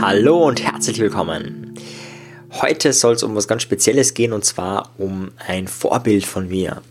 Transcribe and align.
Hallo 0.00 0.46
und 0.46 0.62
herzlich 0.62 0.98
willkommen. 0.98 1.74
Heute 2.60 2.92
soll 2.92 3.14
es 3.14 3.22
um 3.22 3.34
was 3.34 3.48
ganz 3.48 3.62
Spezielles 3.62 4.12
gehen 4.12 4.32
und 4.32 4.44
zwar 4.44 4.90
um 4.98 5.30
ein 5.46 5.68
Vorbild 5.68 6.26
von 6.26 6.48
mir. 6.48 6.82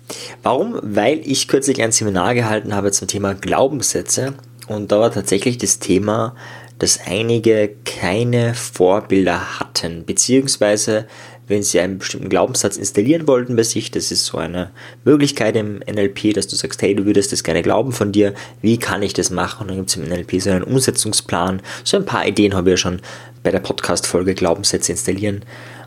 Warum? 0.42 0.80
Weil 0.82 1.20
ich 1.24 1.48
kürzlich 1.48 1.82
ein 1.84 1.92
Seminar 1.92 2.34
gehalten 2.34 2.74
habe 2.74 2.92
zum 2.92 3.08
Thema 3.08 3.36
Glaubenssätze 3.36 4.34
und 4.68 4.92
da 4.92 5.00
war 5.00 5.12
tatsächlich 5.12 5.60
das 5.60 5.80
Thema, 5.80 6.36
dass 6.80 7.00
einige 7.06 7.76
keine 7.86 8.56
Vorbilder 8.56 9.60
hatten, 9.60 10.04
beziehungsweise 10.06 11.08
wenn 11.48 11.64
sie 11.64 11.80
einen 11.80 11.98
bestimmten 11.98 12.30
Glaubenssatz 12.30 12.78
installieren 12.78 13.28
wollten 13.28 13.56
bei 13.56 13.64
sich, 13.64 13.92
das 13.92 14.12
ist 14.12 14.26
so 14.26 14.38
eine 14.38 14.72
Möglichkeit 15.04 15.56
im 15.56 15.80
NLP, 15.80 16.34
dass 16.34 16.48
du 16.48 16.56
sagst, 16.56 16.82
hey, 16.82 16.96
du 16.96 17.06
würdest 17.06 17.32
das 17.32 17.44
gerne 17.44 17.62
glauben 17.62 17.92
von 17.92 18.12
dir, 18.12 18.34
wie 18.62 18.78
kann 18.78 19.02
ich 19.02 19.14
das 19.14 19.30
machen? 19.30 19.64
Und 19.64 19.68
dann 19.70 19.78
gibt 19.78 19.90
es 19.90 19.96
im 19.98 20.04
NLP 20.04 20.42
so 20.42 20.50
einen 20.50 20.64
Umsetzungsplan. 20.64 21.62
So 21.84 21.98
ein 21.98 22.06
paar 22.06 22.28
Ideen 22.28 22.56
habe 22.56 22.70
ich 22.70 22.74
ja 22.74 22.78
schon 22.78 23.02
bei 23.44 23.52
der 23.52 23.60
Podcast-Folge 23.60 24.34
Glaubenssätze 24.34 24.92
installieren. 24.92 25.44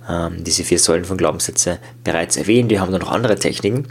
Ähm, 0.09 0.45
diese 0.45 0.65
vier 0.65 0.79
Säulen 0.79 1.05
von 1.05 1.17
Glaubenssätze 1.17 1.79
bereits 2.03 2.37
erwähnt. 2.37 2.71
Die 2.71 2.79
haben 2.79 2.93
dann 2.93 3.01
noch 3.01 3.13
andere 3.13 3.37
Techniken. 3.37 3.87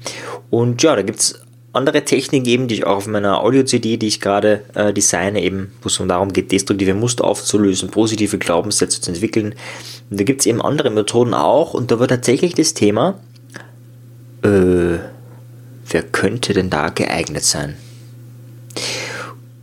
Und 0.50 0.84
ja, 0.84 0.96
da 0.96 1.02
gibt 1.02 1.20
es 1.20 1.40
andere 1.74 2.06
Techniken 2.06 2.48
eben, 2.48 2.68
die 2.68 2.76
ich 2.76 2.86
auch 2.86 2.98
auf 2.98 3.08
meiner 3.08 3.44
Audio-CD, 3.44 3.98
die 3.98 4.08
ich 4.08 4.22
gerade 4.22 4.64
äh, 4.76 4.94
designe, 4.94 5.42
eben, 5.42 5.72
wo 5.82 5.88
es 5.88 6.00
darum 6.08 6.32
geht, 6.32 6.52
destruktive 6.52 6.94
Muster 6.94 7.26
aufzulösen, 7.26 7.90
positive 7.90 8.38
Glaubenssätze 8.38 9.02
zu 9.02 9.12
entwickeln. 9.12 9.56
Und 10.10 10.20
da 10.20 10.24
gibt 10.24 10.42
es 10.42 10.46
eben 10.46 10.62
andere 10.62 10.92
Methoden 10.92 11.34
auch 11.34 11.74
und 11.74 11.90
da 11.92 12.00
wird 12.00 12.12
tatsächlich 12.12 12.54
das 12.54 12.76
Thema, 12.76 13.20
äh, 14.44 15.00
wer 15.90 16.04
könnte 16.12 16.54
denn 16.54 16.70
da 16.70 16.90
geeignet 16.90 17.44
sein? 17.44 17.76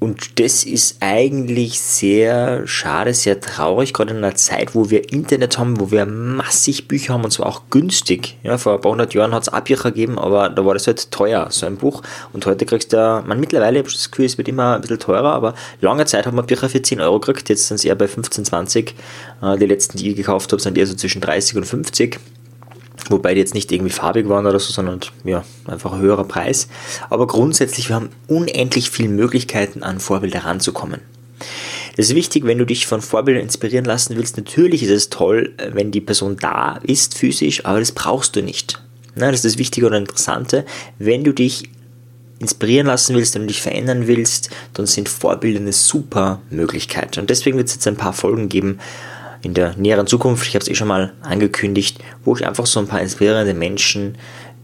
Und 0.01 0.41
das 0.41 0.65
ist 0.65 0.97
eigentlich 1.01 1.79
sehr 1.79 2.67
schade, 2.67 3.13
sehr 3.13 3.39
traurig, 3.39 3.93
gerade 3.93 4.13
in 4.13 4.17
einer 4.17 4.35
Zeit, 4.35 4.75
wo 4.75 4.89
wir 4.89 5.13
Internet 5.13 5.59
haben, 5.59 5.79
wo 5.79 5.91
wir 5.91 6.07
massig 6.07 6.89
Bücher 6.89 7.13
haben 7.13 7.25
und 7.25 7.33
zwar 7.33 7.49
auch 7.49 7.65
günstig. 7.69 8.39
Ja, 8.43 8.57
vor 8.57 8.73
ein 8.73 8.81
paar 8.81 8.93
hundert 8.93 9.13
Jahren 9.13 9.35
hat 9.35 9.43
es 9.43 9.51
Abbücher 9.51 9.91
gegeben, 9.91 10.19
aber 10.19 10.49
da 10.49 10.65
war 10.65 10.73
das 10.73 10.87
halt 10.87 11.11
teuer, 11.11 11.49
so 11.51 11.67
ein 11.67 11.77
Buch. 11.77 12.03
Und 12.33 12.47
heute 12.47 12.65
kriegst 12.65 12.95
du, 12.95 13.23
man 13.27 13.39
mittlerweile, 13.41 13.81
ich 13.81 13.93
das 13.93 14.11
Gefühl, 14.11 14.25
es 14.25 14.39
wird 14.39 14.49
immer 14.49 14.77
ein 14.77 14.81
bisschen 14.81 15.01
teurer, 15.01 15.35
aber 15.35 15.55
lange 15.83 16.07
Zeit 16.07 16.27
haben 16.27 16.37
wir 16.37 16.45
Bücher 16.45 16.71
für 16.71 16.81
10 16.81 16.99
Euro 17.03 17.21
gekriegt, 17.21 17.51
jetzt 17.51 17.69
sind 17.69 17.75
es 17.75 17.85
eher 17.85 17.95
bei 17.95 18.09
15, 18.09 18.47
20. 18.47 18.95
Äh, 19.43 19.59
die 19.59 19.67
letzten, 19.67 19.99
die 19.99 20.13
ich 20.13 20.17
gekauft 20.17 20.51
habe, 20.51 20.63
sind 20.63 20.79
eher 20.79 20.87
so 20.87 20.95
zwischen 20.95 21.21
30 21.21 21.59
und 21.59 21.65
50. 21.67 22.19
Wobei 23.11 23.35
die 23.35 23.41
jetzt 23.41 23.55
nicht 23.55 23.71
irgendwie 23.73 23.93
farbig 23.93 24.29
waren 24.29 24.47
oder 24.47 24.61
so, 24.61 24.73
sondern 24.73 25.01
ja, 25.25 25.45
einfach 25.67 25.93
ein 25.93 26.01
höherer 26.01 26.25
Preis. 26.25 26.69
Aber 27.11 27.27
grundsätzlich, 27.27 27.89
wir 27.89 27.97
haben 27.97 28.11
unendlich 28.29 28.91
viele 28.91 29.09
Möglichkeiten, 29.09 29.83
an 29.83 29.99
Vorbilder 30.01 30.45
ranzukommen. 30.45 31.01
Das 31.97 32.09
ist 32.09 32.15
wichtig, 32.15 32.47
wenn 32.47 32.59
du 32.59 32.65
dich 32.65 32.87
von 32.87 33.03
Vorbildern 33.03 33.43
inspirieren 33.43 33.85
lassen 33.85 34.17
willst. 34.17 34.37
Natürlich 34.37 34.85
ist 34.85 34.91
es 34.91 35.11
toll, 35.11 35.53
wenn 35.73 35.91
die 35.91 36.01
Person 36.01 36.37
da 36.37 36.79
ist, 36.83 37.19
physisch, 37.19 37.65
aber 37.67 37.81
das 37.81 37.93
brauchst 37.93 38.37
du 38.37 38.43
nicht. 38.43 38.81
das 39.17 39.35
ist 39.35 39.45
das 39.45 39.59
Wichtige 39.59 39.89
und 39.89 39.95
Interessante. 39.95 40.65
Wenn 40.99 41.25
du 41.25 41.33
dich 41.33 41.65
inspirieren 42.39 42.87
lassen 42.87 43.17
willst, 43.17 43.35
wenn 43.35 43.43
du 43.43 43.49
dich 43.49 43.61
verändern 43.61 44.07
willst, 44.07 44.51
dann 44.73 44.87
sind 44.87 45.09
Vorbilder 45.09 45.61
eine 45.61 45.73
super 45.73 46.41
Möglichkeit. 46.49 47.19
Und 47.19 47.29
deswegen 47.29 47.59
wird 47.59 47.69
es 47.69 47.75
jetzt 47.75 47.87
ein 47.87 47.97
paar 47.97 48.13
Folgen 48.13 48.49
geben, 48.49 48.79
in 49.43 49.55
der 49.55 49.77
näheren 49.77 50.07
Zukunft, 50.07 50.47
ich 50.47 50.55
habe 50.55 50.63
es 50.63 50.69
eh 50.69 50.75
schon 50.75 50.89
mal 50.89 51.13
angekündigt, 51.23 51.99
wo 52.25 52.37
ich 52.37 52.47
einfach 52.47 52.67
so 52.67 52.81
ein 52.81 52.87
paar 52.87 53.01
inspirierende 53.01 53.55
Menschen, 53.55 54.17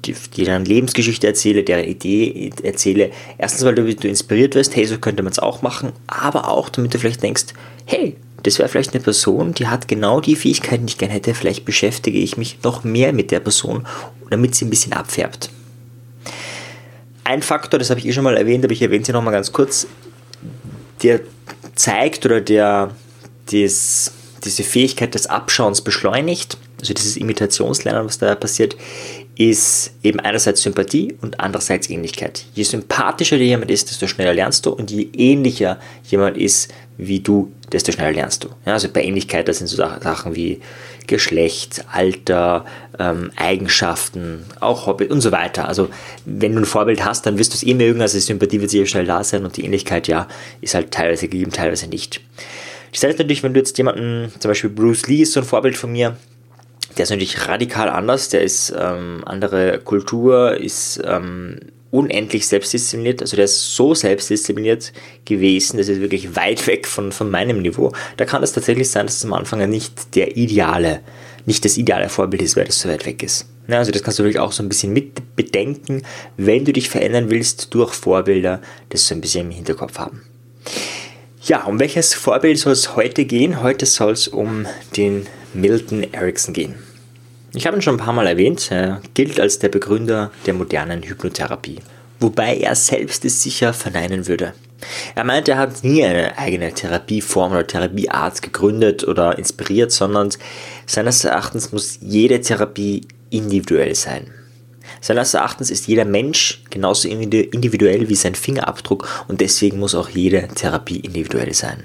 die, 0.05 0.15
die 0.37 0.45
deren 0.45 0.65
Lebensgeschichte 0.65 1.27
erzähle, 1.27 1.65
deren 1.65 1.85
Idee 1.85 2.53
erzähle. 2.63 3.11
Erstens, 3.39 3.65
weil 3.65 3.75
du, 3.75 3.95
du 3.95 4.09
inspiriert 4.09 4.55
wirst, 4.55 4.77
hey, 4.77 4.85
so 4.87 4.99
könnte 4.99 5.23
man 5.23 5.33
es 5.33 5.39
auch 5.39 5.63
machen, 5.63 5.93
aber 6.07 6.49
auch, 6.49 6.69
damit 6.69 6.95
du 6.95 6.99
vielleicht 6.99 7.23
denkst, 7.23 7.47
hey, 7.87 8.17
das 8.43 8.59
wäre 8.59 8.69
vielleicht 8.69 8.95
eine 8.95 9.03
Person, 9.03 9.55
die 9.55 9.67
hat 9.67 9.89
genau 9.89 10.21
die 10.21 10.37
Fähigkeiten, 10.37 10.87
die 10.87 10.93
ich 10.93 10.99
gerne 10.99 11.15
hätte. 11.15 11.35
Vielleicht 11.35 11.65
beschäftige 11.65 12.19
ich 12.19 12.37
mich 12.37 12.59
noch 12.63 12.85
mehr 12.85 13.13
mit 13.13 13.31
der 13.31 13.41
Person, 13.41 13.87
damit 14.31 14.55
sie 14.55 14.67
ein 14.67 14.71
bisschen 14.71 14.93
abfärbt. 14.93 15.51
Ein 17.25 17.43
Faktor, 17.43 17.79
das 17.79 17.91
habe 17.91 17.99
ich 17.99 18.07
eh 18.07 18.13
schon 18.13 18.23
mal 18.23 18.37
erwähnt, 18.37 18.65
aber 18.65 18.73
ich 18.73 18.83
erwähne 18.83 19.05
sie 19.05 19.13
nochmal 19.13 19.33
ganz 19.33 19.51
kurz, 19.53 19.89
der 21.03 21.21
zeigt 21.75 22.25
oder 22.25 22.41
der 22.41 22.93
das 23.51 24.13
diese 24.47 24.63
Fähigkeit 24.63 25.15
des 25.15 25.27
Abschauens 25.27 25.83
beschleunigt, 25.83 26.57
also 26.81 26.95
dieses 26.95 27.17
Imitationslernen, 27.17 28.07
was 28.07 28.19
da 28.19 28.35
passiert, 28.35 28.77
ist 29.37 29.93
eben 30.03 30.19
einerseits 30.21 30.63
Sympathie 30.63 31.15
und 31.21 31.41
andererseits 31.41 31.91
Ähnlichkeit. 31.91 32.45
Je 32.55 32.63
sympathischer 32.63 33.37
dir 33.37 33.45
jemand 33.45 33.71
ist, 33.71 33.91
desto 33.91 34.07
schneller 34.07 34.33
lernst 34.33 34.65
du 34.65 34.71
und 34.71 34.91
je 34.91 35.09
ähnlicher 35.13 35.79
jemand 36.05 36.39
ist 36.39 36.73
wie 36.97 37.21
du, 37.21 37.53
desto 37.71 37.93
schneller 37.93 38.13
lernst 38.13 38.45
du. 38.45 38.49
Ja, 38.65 38.73
also 38.73 38.89
bei 38.89 39.05
Ähnlichkeit, 39.05 39.49
das 39.49 39.59
sind 39.59 39.67
so 39.67 39.77
Sachen 39.77 40.35
wie 40.35 40.61
Geschlecht, 41.07 41.85
Alter, 41.93 42.65
ähm, 42.99 43.31
Eigenschaften, 43.37 44.45
auch 44.61 44.87
Hobby 44.87 45.05
und 45.05 45.21
so 45.21 45.33
weiter. 45.33 45.69
Also 45.69 45.89
wenn 46.25 46.55
du 46.55 46.63
ein 46.63 46.65
Vorbild 46.65 47.05
hast, 47.05 47.27
dann 47.27 47.39
wirst 47.39 47.53
du 47.53 47.57
es 47.57 47.63
eh 47.63 47.75
mögen, 47.75 48.01
also 48.01 48.17
die 48.17 48.23
Sympathie 48.23 48.61
wird 48.61 48.71
sicher 48.71 48.87
schnell 48.87 49.07
da 49.07 49.23
sein 49.23 49.45
und 49.45 49.57
die 49.57 49.65
Ähnlichkeit, 49.65 50.09
ja, 50.09 50.27
ist 50.63 50.75
halt 50.75 50.91
teilweise 50.91 51.29
gegeben, 51.29 51.53
teilweise 51.53 51.87
nicht. 51.87 52.21
Ich 52.97 53.01
sage 53.01 53.13
natürlich, 53.13 53.43
wenn 53.43 53.53
du 53.53 53.61
jetzt 53.61 53.77
jemanden, 53.77 54.33
zum 54.39 54.49
Beispiel 54.49 54.71
Bruce 54.71 55.07
Lee 55.07 55.21
ist 55.21 55.33
so 55.33 55.41
ein 55.41 55.45
Vorbild 55.45 55.77
von 55.77 55.93
mir, 55.93 56.17
der 56.97 57.03
ist 57.03 57.11
natürlich 57.11 57.47
radikal 57.47 57.91
anders, 57.91 58.31
der 58.31 58.41
ist 58.41 58.75
ähm, 58.75 59.23
andere 59.27 59.81
Kultur, 59.81 60.57
ist 60.57 61.03
ähm, 61.05 61.61
unendlich 61.91 62.47
selbstdiszipliniert, 62.47 63.21
also 63.21 63.37
der 63.37 63.45
ist 63.45 63.77
so 63.77 63.95
selbstdiszipliniert 63.95 64.95
gewesen, 65.27 65.77
das 65.77 65.89
ist 65.89 66.01
wirklich 66.01 66.37
weit 66.37 66.67
weg 66.67 66.87
von, 66.87 67.13
von 67.13 67.31
meinem 67.31 67.61
Niveau. 67.61 67.93
Da 68.17 68.25
kann 68.25 68.43
es 68.43 68.53
tatsächlich 68.53 68.89
sein, 68.89 69.05
dass 69.05 69.17
es 69.17 69.27
am 69.27 69.35
Anfang 69.35 69.69
nicht 69.69 70.17
der 70.17 70.39
ideale, 70.39 71.01
nicht 71.45 71.67
das 71.67 71.77
ideale 71.77 72.09
Vorbild 72.09 72.41
ist, 72.41 72.57
weil 72.57 72.65
das 72.65 72.81
so 72.81 72.89
weit 72.89 73.05
weg 73.05 73.23
ist. 73.23 73.45
Ja, 73.69 73.77
also 73.77 73.93
das 73.93 74.03
kannst 74.03 74.21
du 74.21 74.23
wirklich 74.23 74.41
auch 74.41 74.53
so 74.53 74.63
ein 74.63 74.71
bisschen 74.71 74.95
mit 74.95 75.37
bedenken, 75.37 76.01
wenn 76.39 76.65
du 76.65 76.73
dich 76.73 76.89
verändern 76.89 77.29
willst 77.29 77.75
durch 77.75 77.93
Vorbilder, 77.93 78.63
das 78.89 79.07
so 79.07 79.15
ein 79.15 79.21
bisschen 79.21 79.49
im 79.49 79.51
Hinterkopf 79.51 79.99
haben. 79.99 80.23
Ja, 81.47 81.63
um 81.63 81.79
welches 81.79 82.13
Vorbild 82.13 82.59
soll 82.59 82.73
es 82.73 82.97
heute 82.97 83.25
gehen? 83.25 83.63
Heute 83.63 83.87
soll 83.87 84.15
es 84.15 84.27
um 84.27 84.67
den 84.97 85.29
Milton 85.55 86.03
Erickson 86.13 86.53
gehen. 86.53 86.75
Ich 87.55 87.69
habe 87.69 87.77
ihn 87.77 87.83
schon 87.83 87.95
ein 87.95 88.05
paar 88.05 88.13
Mal 88.13 88.27
erwähnt, 88.27 88.73
er 88.73 89.01
gilt 89.15 89.39
als 89.39 89.61
der 89.61 89.69
Begründer 89.69 90.33
der 90.45 90.55
modernen 90.55 91.05
Hypnotherapie. 91.05 91.79
Wobei 92.19 92.57
er 92.57 92.75
selbst 92.75 93.25
es 93.25 93.45
sicher 93.45 93.73
verneinen 93.73 94.27
würde. 94.27 94.55
Er 95.15 95.23
meint, 95.23 95.49
er 95.49 95.59
hat 95.59 95.85
nie 95.85 96.05
eine 96.05 96.37
eigene 96.37 96.75
Therapieform 96.75 97.53
oder 97.53 97.65
Therapieart 97.65 98.43
gegründet 98.43 99.07
oder 99.07 99.39
inspiriert, 99.39 99.93
sondern 99.93 100.31
seines 100.85 101.25
Erachtens 101.25 101.71
muss 101.71 102.01
jede 102.01 102.41
Therapie 102.41 103.07
individuell 103.31 103.95
sein. 103.95 104.33
Seines 105.01 105.35
Erachtens 105.35 105.71
ist 105.71 105.87
jeder 105.87 106.05
Mensch 106.05 106.63
genauso 106.71 107.09
individuell 107.09 108.09
wie 108.09 108.15
sein 108.15 108.35
Fingerabdruck 108.35 109.09
und 109.29 109.41
deswegen 109.41 109.79
muss 109.79 109.95
auch 109.95 110.09
jede 110.09 110.49
Therapie 110.49 111.01
individuell 111.01 111.55
sein. 111.55 111.85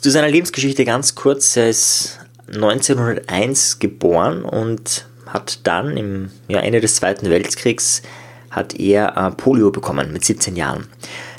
Zu 0.00 0.10
seiner 0.10 0.28
Lebensgeschichte 0.28 0.84
ganz 0.84 1.14
kurz. 1.14 1.56
Er 1.56 1.70
ist 1.70 2.18
1901 2.52 3.78
geboren 3.78 4.42
und 4.42 5.06
hat 5.26 5.60
dann 5.64 5.96
im 5.96 6.30
ja, 6.48 6.60
Ende 6.60 6.80
des 6.80 6.96
Zweiten 6.96 7.30
Weltkriegs 7.30 8.02
hat 8.50 8.78
er 8.78 9.16
äh, 9.16 9.30
Polio 9.32 9.70
bekommen 9.70 10.12
mit 10.12 10.24
17 10.24 10.54
Jahren. 10.54 10.86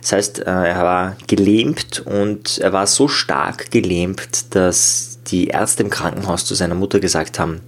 Das 0.01 0.11
heißt, 0.11 0.39
äh, 0.39 0.43
er 0.43 0.83
war 0.83 1.15
gelähmt 1.27 2.03
und 2.05 2.57
er 2.57 2.73
war 2.73 2.87
so 2.87 3.07
stark 3.07 3.71
gelähmt, 3.71 4.53
dass 4.53 5.19
die 5.27 5.47
Ärzte 5.47 5.83
im 5.83 5.89
Krankenhaus 5.89 6.45
zu 6.45 6.55
seiner 6.55 6.75
Mutter 6.75 6.99
gesagt 6.99 7.39
haben, 7.39 7.61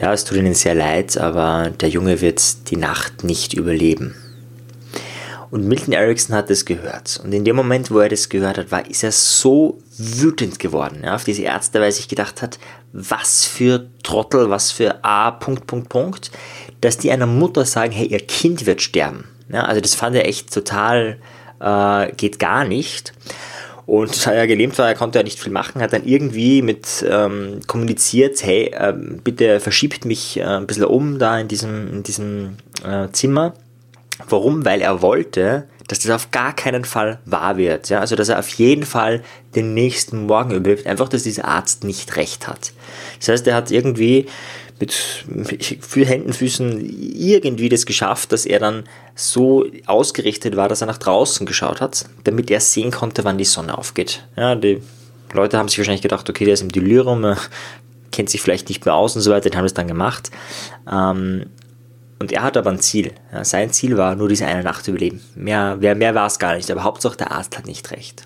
ja, 0.00 0.12
es 0.12 0.24
tut 0.24 0.38
ihnen 0.38 0.54
sehr 0.54 0.74
leid, 0.74 1.16
aber 1.16 1.70
der 1.70 1.88
Junge 1.88 2.20
wird 2.20 2.70
die 2.70 2.76
Nacht 2.76 3.24
nicht 3.24 3.54
überleben. 3.54 4.14
Und 5.50 5.68
Milton 5.68 5.94
Erickson 5.94 6.34
hat 6.34 6.50
das 6.50 6.64
gehört. 6.64 7.20
Und 7.22 7.32
in 7.32 7.44
dem 7.44 7.54
Moment, 7.54 7.92
wo 7.92 8.00
er 8.00 8.08
das 8.08 8.28
gehört 8.28 8.58
hat, 8.58 8.72
war, 8.72 8.90
ist 8.90 9.04
er 9.04 9.12
so 9.12 9.78
wütend 9.96 10.58
geworden 10.58 11.02
ja, 11.04 11.14
auf 11.14 11.22
diese 11.22 11.44
Ärzte, 11.44 11.78
weil 11.78 11.86
er 11.86 11.92
sich 11.92 12.08
gedacht 12.08 12.42
hat, 12.42 12.58
was 12.92 13.44
für 13.44 13.86
Trottel, 14.02 14.50
was 14.50 14.72
für 14.72 15.04
A, 15.04 15.30
Punkt, 15.30 15.68
Punkt, 15.68 15.90
Punkt, 15.90 16.32
dass 16.80 16.98
die 16.98 17.12
einer 17.12 17.26
Mutter 17.26 17.64
sagen, 17.64 17.92
hey, 17.92 18.06
ihr 18.06 18.18
Kind 18.18 18.66
wird 18.66 18.82
sterben. 18.82 19.28
Ja, 19.48 19.62
also 19.62 19.80
das 19.80 19.94
fand 19.94 20.16
er 20.16 20.26
echt 20.26 20.52
total, 20.52 21.18
äh, 21.60 22.12
geht 22.16 22.40
gar 22.40 22.64
nicht. 22.64 23.12
Und 23.86 24.26
da 24.26 24.32
er 24.32 24.46
gelähmt 24.46 24.78
war, 24.78 24.88
er 24.88 24.94
konnte 24.94 25.18
ja 25.18 25.22
nicht 25.22 25.38
viel 25.38 25.52
machen, 25.52 25.82
hat 25.82 25.92
dann 25.92 26.04
irgendwie 26.04 26.62
mit 26.62 27.04
ähm, 27.08 27.60
kommuniziert, 27.66 28.42
hey, 28.42 28.72
äh, 28.72 28.92
bitte 28.92 29.60
verschiebt 29.60 30.04
mich 30.04 30.38
äh, 30.38 30.44
ein 30.44 30.66
bisschen 30.66 30.84
um 30.84 31.18
da 31.18 31.38
in 31.38 31.48
diesem, 31.48 31.92
in 31.92 32.02
diesem 32.02 32.56
äh, 32.84 33.08
Zimmer. 33.12 33.54
Warum? 34.28 34.64
Weil 34.64 34.80
er 34.80 35.02
wollte, 35.02 35.66
dass 35.88 35.98
das 36.00 36.10
auf 36.12 36.30
gar 36.30 36.54
keinen 36.54 36.84
Fall 36.84 37.18
wahr 37.26 37.56
wird. 37.56 37.90
Ja? 37.90 38.00
Also, 38.00 38.16
dass 38.16 38.28
er 38.28 38.38
auf 38.38 38.48
jeden 38.50 38.84
Fall 38.84 39.22
den 39.54 39.74
nächsten 39.74 40.26
Morgen 40.26 40.52
überlebt. 40.52 40.86
Einfach, 40.86 41.08
dass 41.08 41.24
dieser 41.24 41.46
Arzt 41.46 41.84
nicht 41.84 42.16
recht 42.16 42.48
hat. 42.48 42.72
Das 43.18 43.28
heißt, 43.28 43.46
er 43.46 43.54
hat 43.54 43.70
irgendwie 43.70 44.26
mit 44.80 44.92
für 44.92 46.04
Händen, 46.04 46.32
Füßen 46.32 46.84
irgendwie 47.16 47.68
das 47.68 47.86
geschafft, 47.86 48.32
dass 48.32 48.44
er 48.44 48.58
dann 48.58 48.84
so 49.14 49.66
ausgerichtet 49.86 50.56
war, 50.56 50.68
dass 50.68 50.80
er 50.80 50.86
nach 50.86 50.98
draußen 50.98 51.46
geschaut 51.46 51.80
hat, 51.80 52.06
damit 52.24 52.50
er 52.50 52.60
sehen 52.60 52.90
konnte, 52.90 53.24
wann 53.24 53.38
die 53.38 53.44
Sonne 53.44 53.76
aufgeht. 53.78 54.26
Ja, 54.36 54.54
die 54.54 54.82
Leute 55.32 55.58
haben 55.58 55.68
sich 55.68 55.78
wahrscheinlich 55.78 56.02
gedacht, 56.02 56.28
okay, 56.28 56.44
der 56.44 56.54
ist 56.54 56.62
im 56.62 56.72
Delirium, 56.72 57.24
er 57.24 57.38
kennt 58.10 58.30
sich 58.30 58.40
vielleicht 58.40 58.68
nicht 58.68 58.84
mehr 58.84 58.94
aus 58.94 59.16
und 59.16 59.22
so 59.22 59.30
weiter, 59.30 59.50
die 59.50 59.56
haben 59.56 59.64
es 59.64 59.74
dann 59.74 59.88
gemacht. 59.88 60.30
Ähm, 60.90 61.46
und 62.18 62.32
er 62.32 62.42
hat 62.42 62.56
aber 62.56 62.70
ein 62.70 62.80
Ziel. 62.80 63.12
Ja, 63.32 63.44
sein 63.44 63.72
Ziel 63.72 63.96
war 63.96 64.14
nur 64.14 64.28
diese 64.28 64.46
eine 64.46 64.62
Nacht 64.62 64.86
überleben. 64.88 65.20
Mehr, 65.34 65.76
mehr, 65.76 65.94
mehr 65.94 66.14
war 66.14 66.26
es 66.26 66.38
gar 66.38 66.56
nicht, 66.56 66.70
aber 66.70 66.84
Hauptsache 66.84 67.16
der 67.16 67.32
Arzt 67.32 67.58
hat 67.58 67.66
nicht 67.66 67.90
recht. 67.90 68.24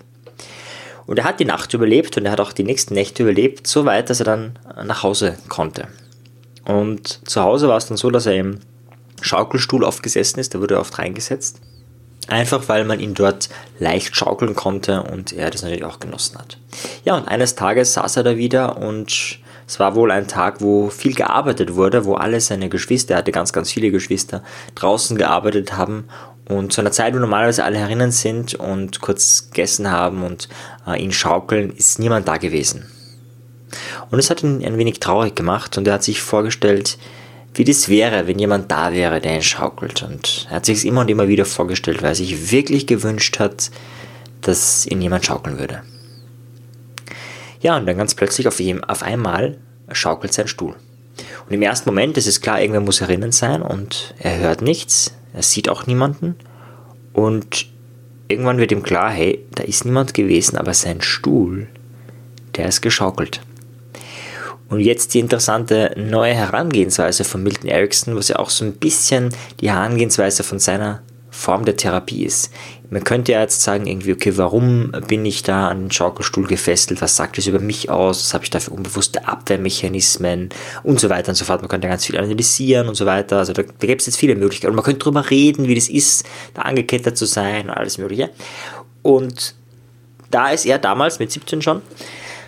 Und 1.05 1.17
er 1.17 1.25
hat 1.25 1.39
die 1.39 1.45
Nacht 1.45 1.73
überlebt 1.73 2.17
und 2.17 2.25
er 2.25 2.31
hat 2.31 2.39
auch 2.39 2.53
die 2.53 2.63
nächsten 2.63 2.93
Nächte 2.93 3.23
überlebt, 3.23 3.65
so 3.65 3.85
weit, 3.85 4.11
dass 4.11 4.19
er 4.19 4.25
dann 4.25 4.59
nach 4.83 5.01
Hause 5.01 5.37
konnte. 5.47 5.87
Und 6.69 7.27
zu 7.27 7.41
Hause 7.41 7.67
war 7.67 7.77
es 7.77 7.87
dann 7.87 7.97
so, 7.97 8.11
dass 8.11 8.27
er 8.27 8.35
im 8.35 8.59
Schaukelstuhl 9.21 9.83
oft 9.83 10.03
gesessen 10.03 10.39
ist, 10.39 10.53
da 10.53 10.61
wurde 10.61 10.79
oft 10.79 10.99
reingesetzt. 10.99 11.61
Einfach 12.27 12.69
weil 12.69 12.85
man 12.85 12.99
ihn 12.99 13.15
dort 13.15 13.49
leicht 13.79 14.15
schaukeln 14.15 14.55
konnte 14.55 15.01
und 15.01 15.33
er 15.33 15.49
das 15.49 15.63
natürlich 15.63 15.83
auch 15.83 15.99
genossen 15.99 16.37
hat. 16.37 16.59
Ja, 17.05 17.17
und 17.17 17.27
eines 17.27 17.55
Tages 17.55 17.93
saß 17.93 18.17
er 18.17 18.23
da 18.23 18.37
wieder 18.37 18.77
und 18.77 19.39
es 19.65 19.79
war 19.79 19.95
wohl 19.95 20.11
ein 20.11 20.27
Tag, 20.27 20.61
wo 20.61 20.89
viel 20.89 21.15
gearbeitet 21.15 21.73
wurde, 21.73 22.05
wo 22.05 22.13
alle 22.13 22.39
seine 22.39 22.69
Geschwister, 22.69 23.15
er 23.15 23.17
hatte 23.17 23.31
ganz, 23.31 23.51
ganz 23.51 23.71
viele 23.71 23.89
Geschwister, 23.89 24.43
draußen 24.75 25.17
gearbeitet 25.17 25.75
haben 25.75 26.07
und 26.47 26.71
zu 26.71 26.81
einer 26.81 26.91
Zeit, 26.91 27.15
wo 27.15 27.19
normalerweise 27.19 27.63
alle 27.63 27.79
herinnen 27.79 28.11
sind 28.11 28.53
und 28.53 29.01
kurz 29.01 29.49
gegessen 29.49 29.89
haben 29.89 30.23
und 30.23 30.49
äh, 30.85 31.01
ihn 31.01 31.11
schaukeln, 31.11 31.71
ist 31.71 31.97
niemand 31.97 32.27
da 32.27 32.37
gewesen. 32.37 32.85
Und 34.11 34.19
es 34.19 34.29
hat 34.29 34.43
ihn 34.43 34.63
ein 34.65 34.77
wenig 34.77 34.99
traurig 34.99 35.35
gemacht 35.35 35.77
und 35.77 35.87
er 35.87 35.95
hat 35.95 36.03
sich 36.03 36.21
vorgestellt, 36.21 36.97
wie 37.53 37.63
das 37.63 37.89
wäre, 37.89 38.27
wenn 38.27 38.39
jemand 38.39 38.71
da 38.71 38.93
wäre, 38.93 39.19
der 39.19 39.35
ihn 39.35 39.41
schaukelt. 39.41 40.03
Und 40.03 40.47
er 40.49 40.57
hat 40.57 40.65
sich 40.65 40.79
es 40.79 40.83
immer 40.83 41.01
und 41.01 41.09
immer 41.09 41.27
wieder 41.27 41.45
vorgestellt, 41.45 42.01
weil 42.01 42.09
er 42.09 42.15
sich 42.15 42.51
wirklich 42.51 42.87
gewünscht 42.87 43.39
hat, 43.39 43.71
dass 44.41 44.85
ihn 44.85 45.01
jemand 45.01 45.25
schaukeln 45.25 45.59
würde. 45.59 45.81
Ja, 47.61 47.75
und 47.75 47.85
dann 47.85 47.97
ganz 47.97 48.15
plötzlich 48.15 48.47
auf, 48.47 48.59
ihm, 48.59 48.83
auf 48.83 49.03
einmal 49.03 49.57
schaukelt 49.91 50.33
sein 50.33 50.47
Stuhl. 50.47 50.75
Und 51.45 51.53
im 51.53 51.61
ersten 51.61 51.89
Moment 51.89 52.17
ist 52.17 52.27
es 52.27 52.41
klar, 52.41 52.61
irgendwer 52.61 52.81
muss 52.81 53.01
erinnern 53.01 53.31
sein 53.31 53.61
und 53.61 54.13
er 54.19 54.39
hört 54.39 54.61
nichts, 54.61 55.13
er 55.33 55.43
sieht 55.43 55.67
auch 55.67 55.85
niemanden 55.85 56.35
und 57.11 57.67
irgendwann 58.29 58.59
wird 58.59 58.71
ihm 58.71 58.83
klar, 58.83 59.09
hey, 59.09 59.43
da 59.55 59.63
ist 59.63 59.83
niemand 59.83 60.13
gewesen, 60.13 60.57
aber 60.57 60.73
sein 60.73 61.01
Stuhl, 61.01 61.67
der 62.55 62.67
ist 62.67 62.81
geschaukelt. 62.81 63.41
Und 64.69 64.81
jetzt 64.81 65.13
die 65.13 65.19
interessante 65.19 65.93
neue 65.97 66.33
Herangehensweise 66.33 67.23
von 67.23 67.41
Milton 67.43 67.69
Erickson, 67.69 68.15
was 68.15 68.27
ja 68.27 68.37
auch 68.37 68.49
so 68.49 68.63
ein 68.63 68.73
bisschen 68.73 69.29
die 69.59 69.71
Herangehensweise 69.71 70.43
von 70.43 70.59
seiner 70.59 71.01
Form 71.31 71.65
der 71.65 71.77
Therapie 71.77 72.23
ist. 72.23 72.51
Man 72.89 73.03
könnte 73.03 73.31
ja 73.31 73.41
jetzt 73.41 73.61
sagen, 73.61 73.85
irgendwie, 73.85 74.13
okay, 74.13 74.35
warum 74.35 74.91
bin 75.07 75.25
ich 75.25 75.43
da 75.43 75.67
an 75.67 75.83
den 75.83 75.91
Schaukelstuhl 75.91 76.47
gefesselt? 76.47 77.01
Was 77.01 77.15
sagt 77.15 77.37
das 77.37 77.45
über 77.45 77.59
mich 77.59 77.89
aus? 77.89 78.25
Was 78.25 78.33
habe 78.33 78.43
ich 78.43 78.49
da 78.49 78.59
für 78.59 78.71
unbewusste 78.71 79.27
Abwehrmechanismen? 79.27 80.49
Und 80.83 80.99
so 80.99 81.09
weiter 81.09 81.29
und 81.29 81.35
so 81.35 81.45
fort. 81.45 81.61
Man 81.61 81.69
könnte 81.69 81.87
ganz 81.87 82.05
viel 82.05 82.17
analysieren 82.17 82.87
und 82.87 82.95
so 82.95 83.05
weiter. 83.05 83.37
Also 83.37 83.53
da, 83.53 83.61
da 83.61 83.87
gibt 83.87 84.01
es 84.01 84.07
jetzt 84.07 84.17
viele 84.17 84.35
Möglichkeiten. 84.35 84.71
Und 84.71 84.75
man 84.75 84.85
könnte 84.85 84.99
darüber 84.99 85.29
reden, 85.29 85.67
wie 85.67 85.75
das 85.75 85.87
ist, 85.87 86.25
da 86.55 86.63
angekettet 86.63 87.15
zu 87.15 87.25
sein 87.25 87.69
und 87.69 87.75
alles 87.75 87.99
Mögliche. 87.99 88.31
Und 89.03 89.55
da 90.31 90.49
ist 90.49 90.65
er 90.65 90.79
damals 90.79 91.19
mit 91.19 91.31
17 91.31 91.61
schon, 91.61 91.81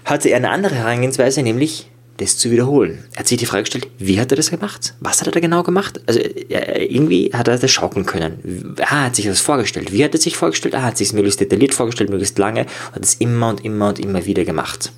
hatte 0.06 0.30
er 0.30 0.38
eine 0.38 0.50
andere 0.50 0.76
Herangehensweise, 0.76 1.44
nämlich 1.44 1.91
das 2.22 2.38
zu 2.38 2.52
wiederholen. 2.52 3.04
Er 3.14 3.20
hat 3.20 3.28
sich 3.28 3.38
die 3.38 3.46
Frage 3.46 3.64
gestellt, 3.64 3.88
wie 3.98 4.20
hat 4.20 4.32
er 4.32 4.38
das 4.38 4.50
gemacht? 4.50 4.94
Was 5.00 5.20
hat 5.20 5.28
er 5.28 5.32
da 5.32 5.40
genau 5.40 5.64
gemacht? 5.64 6.00
Also 6.08 6.20
irgendwie 6.20 7.32
hat 7.34 7.48
er 7.48 7.58
das 7.58 7.72
schaukeln 7.72 8.06
können. 8.06 8.76
Ah, 8.82 9.06
hat 9.06 9.16
sich 9.16 9.26
das 9.26 9.40
vorgestellt. 9.40 9.92
Wie 9.92 10.04
hat 10.04 10.14
er 10.14 10.22
sich 10.22 10.36
vorgestellt? 10.36 10.76
Ah, 10.76 10.84
hat 10.84 10.98
sich 10.98 11.10
es 11.10 11.14
möglichst 11.14 11.40
detailliert 11.40 11.74
vorgestellt, 11.74 12.10
möglichst 12.10 12.38
lange, 12.38 12.66
hat 12.94 13.04
es 13.04 13.16
immer 13.16 13.50
und 13.50 13.66
immer 13.66 13.90
und 13.90 14.00
immer 14.00 14.26
wieder 14.26 14.46
gemacht. 14.46 14.92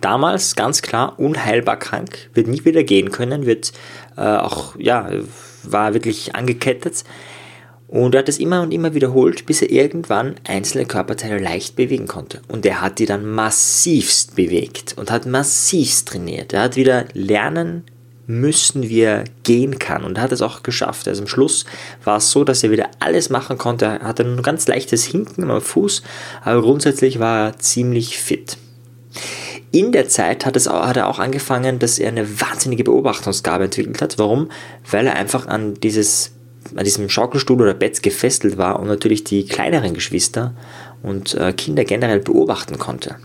Damals 0.00 0.54
ganz 0.54 0.82
klar 0.82 1.18
unheilbar 1.18 1.78
krank, 1.78 2.28
wird 2.34 2.46
nie 2.46 2.64
wieder 2.64 2.82
gehen 2.82 3.10
können, 3.10 3.46
wird 3.46 3.72
äh, 4.16 4.20
auch, 4.20 4.74
ja, 4.78 5.08
war 5.62 5.94
wirklich 5.94 6.34
angekettet 6.34 7.04
und 7.94 8.12
er 8.12 8.18
hat 8.18 8.28
es 8.28 8.40
immer 8.40 8.60
und 8.60 8.74
immer 8.74 8.92
wiederholt, 8.92 9.46
bis 9.46 9.62
er 9.62 9.70
irgendwann 9.70 10.34
einzelne 10.42 10.84
Körperteile 10.84 11.38
leicht 11.38 11.76
bewegen 11.76 12.08
konnte. 12.08 12.40
Und 12.48 12.66
er 12.66 12.80
hat 12.80 12.98
die 12.98 13.06
dann 13.06 13.24
massivst 13.24 14.34
bewegt 14.34 14.94
und 14.98 15.12
hat 15.12 15.26
massivst 15.26 16.08
trainiert. 16.08 16.52
Er 16.52 16.62
hat 16.62 16.74
wieder 16.74 17.04
lernen 17.12 17.84
müssen, 18.26 18.82
wie 18.88 19.02
er 19.02 19.22
gehen 19.44 19.78
kann. 19.78 20.02
Und 20.02 20.18
er 20.18 20.24
hat 20.24 20.32
es 20.32 20.42
auch 20.42 20.64
geschafft. 20.64 21.06
Also 21.06 21.22
am 21.22 21.28
Schluss 21.28 21.66
war 22.02 22.16
es 22.16 22.32
so, 22.32 22.42
dass 22.42 22.64
er 22.64 22.72
wieder 22.72 22.90
alles 22.98 23.30
machen 23.30 23.58
konnte. 23.58 23.84
Er 23.84 24.00
hatte 24.00 24.24
ein 24.24 24.42
ganz 24.42 24.66
leichtes 24.66 25.04
Hinken 25.04 25.48
am 25.48 25.60
Fuß, 25.60 26.02
aber 26.42 26.62
grundsätzlich 26.62 27.20
war 27.20 27.46
er 27.46 27.58
ziemlich 27.60 28.18
fit. 28.18 28.56
In 29.70 29.92
der 29.92 30.08
Zeit 30.08 30.46
hat, 30.46 30.56
es, 30.56 30.68
hat 30.68 30.96
er 30.96 31.06
auch 31.06 31.20
angefangen, 31.20 31.78
dass 31.78 32.00
er 32.00 32.08
eine 32.08 32.40
wahnsinnige 32.40 32.82
Beobachtungsgabe 32.82 33.66
entwickelt 33.66 34.02
hat. 34.02 34.18
Warum? 34.18 34.50
Weil 34.90 35.06
er 35.06 35.14
einfach 35.14 35.46
an 35.46 35.74
dieses 35.74 36.32
an 36.74 36.84
diesem 36.84 37.08
Schaukelstuhl 37.08 37.60
oder 37.60 37.74
Bett 37.74 38.02
gefesselt 38.02 38.58
war 38.58 38.80
und 38.80 38.88
natürlich 38.88 39.24
die 39.24 39.46
kleineren 39.46 39.94
Geschwister 39.94 40.54
und 41.02 41.34
äh, 41.34 41.52
Kinder 41.52 41.84
generell 41.84 42.20
beobachten 42.20 42.78
konnte. 42.78 43.16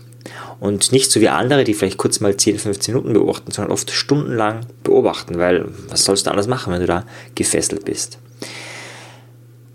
Und 0.60 0.92
nicht 0.92 1.10
so 1.10 1.20
wie 1.20 1.28
andere, 1.28 1.64
die 1.64 1.72
vielleicht 1.72 1.96
kurz 1.96 2.20
mal 2.20 2.36
10, 2.36 2.58
15 2.58 2.94
Minuten 2.94 3.14
beobachten, 3.14 3.50
sondern 3.50 3.72
oft 3.72 3.90
stundenlang 3.90 4.66
beobachten, 4.84 5.38
weil 5.38 5.66
was 5.88 6.04
sollst 6.04 6.26
du 6.26 6.30
anders 6.30 6.48
machen, 6.48 6.72
wenn 6.72 6.80
du 6.80 6.86
da 6.86 7.06
gefesselt 7.34 7.86
bist? 7.86 8.18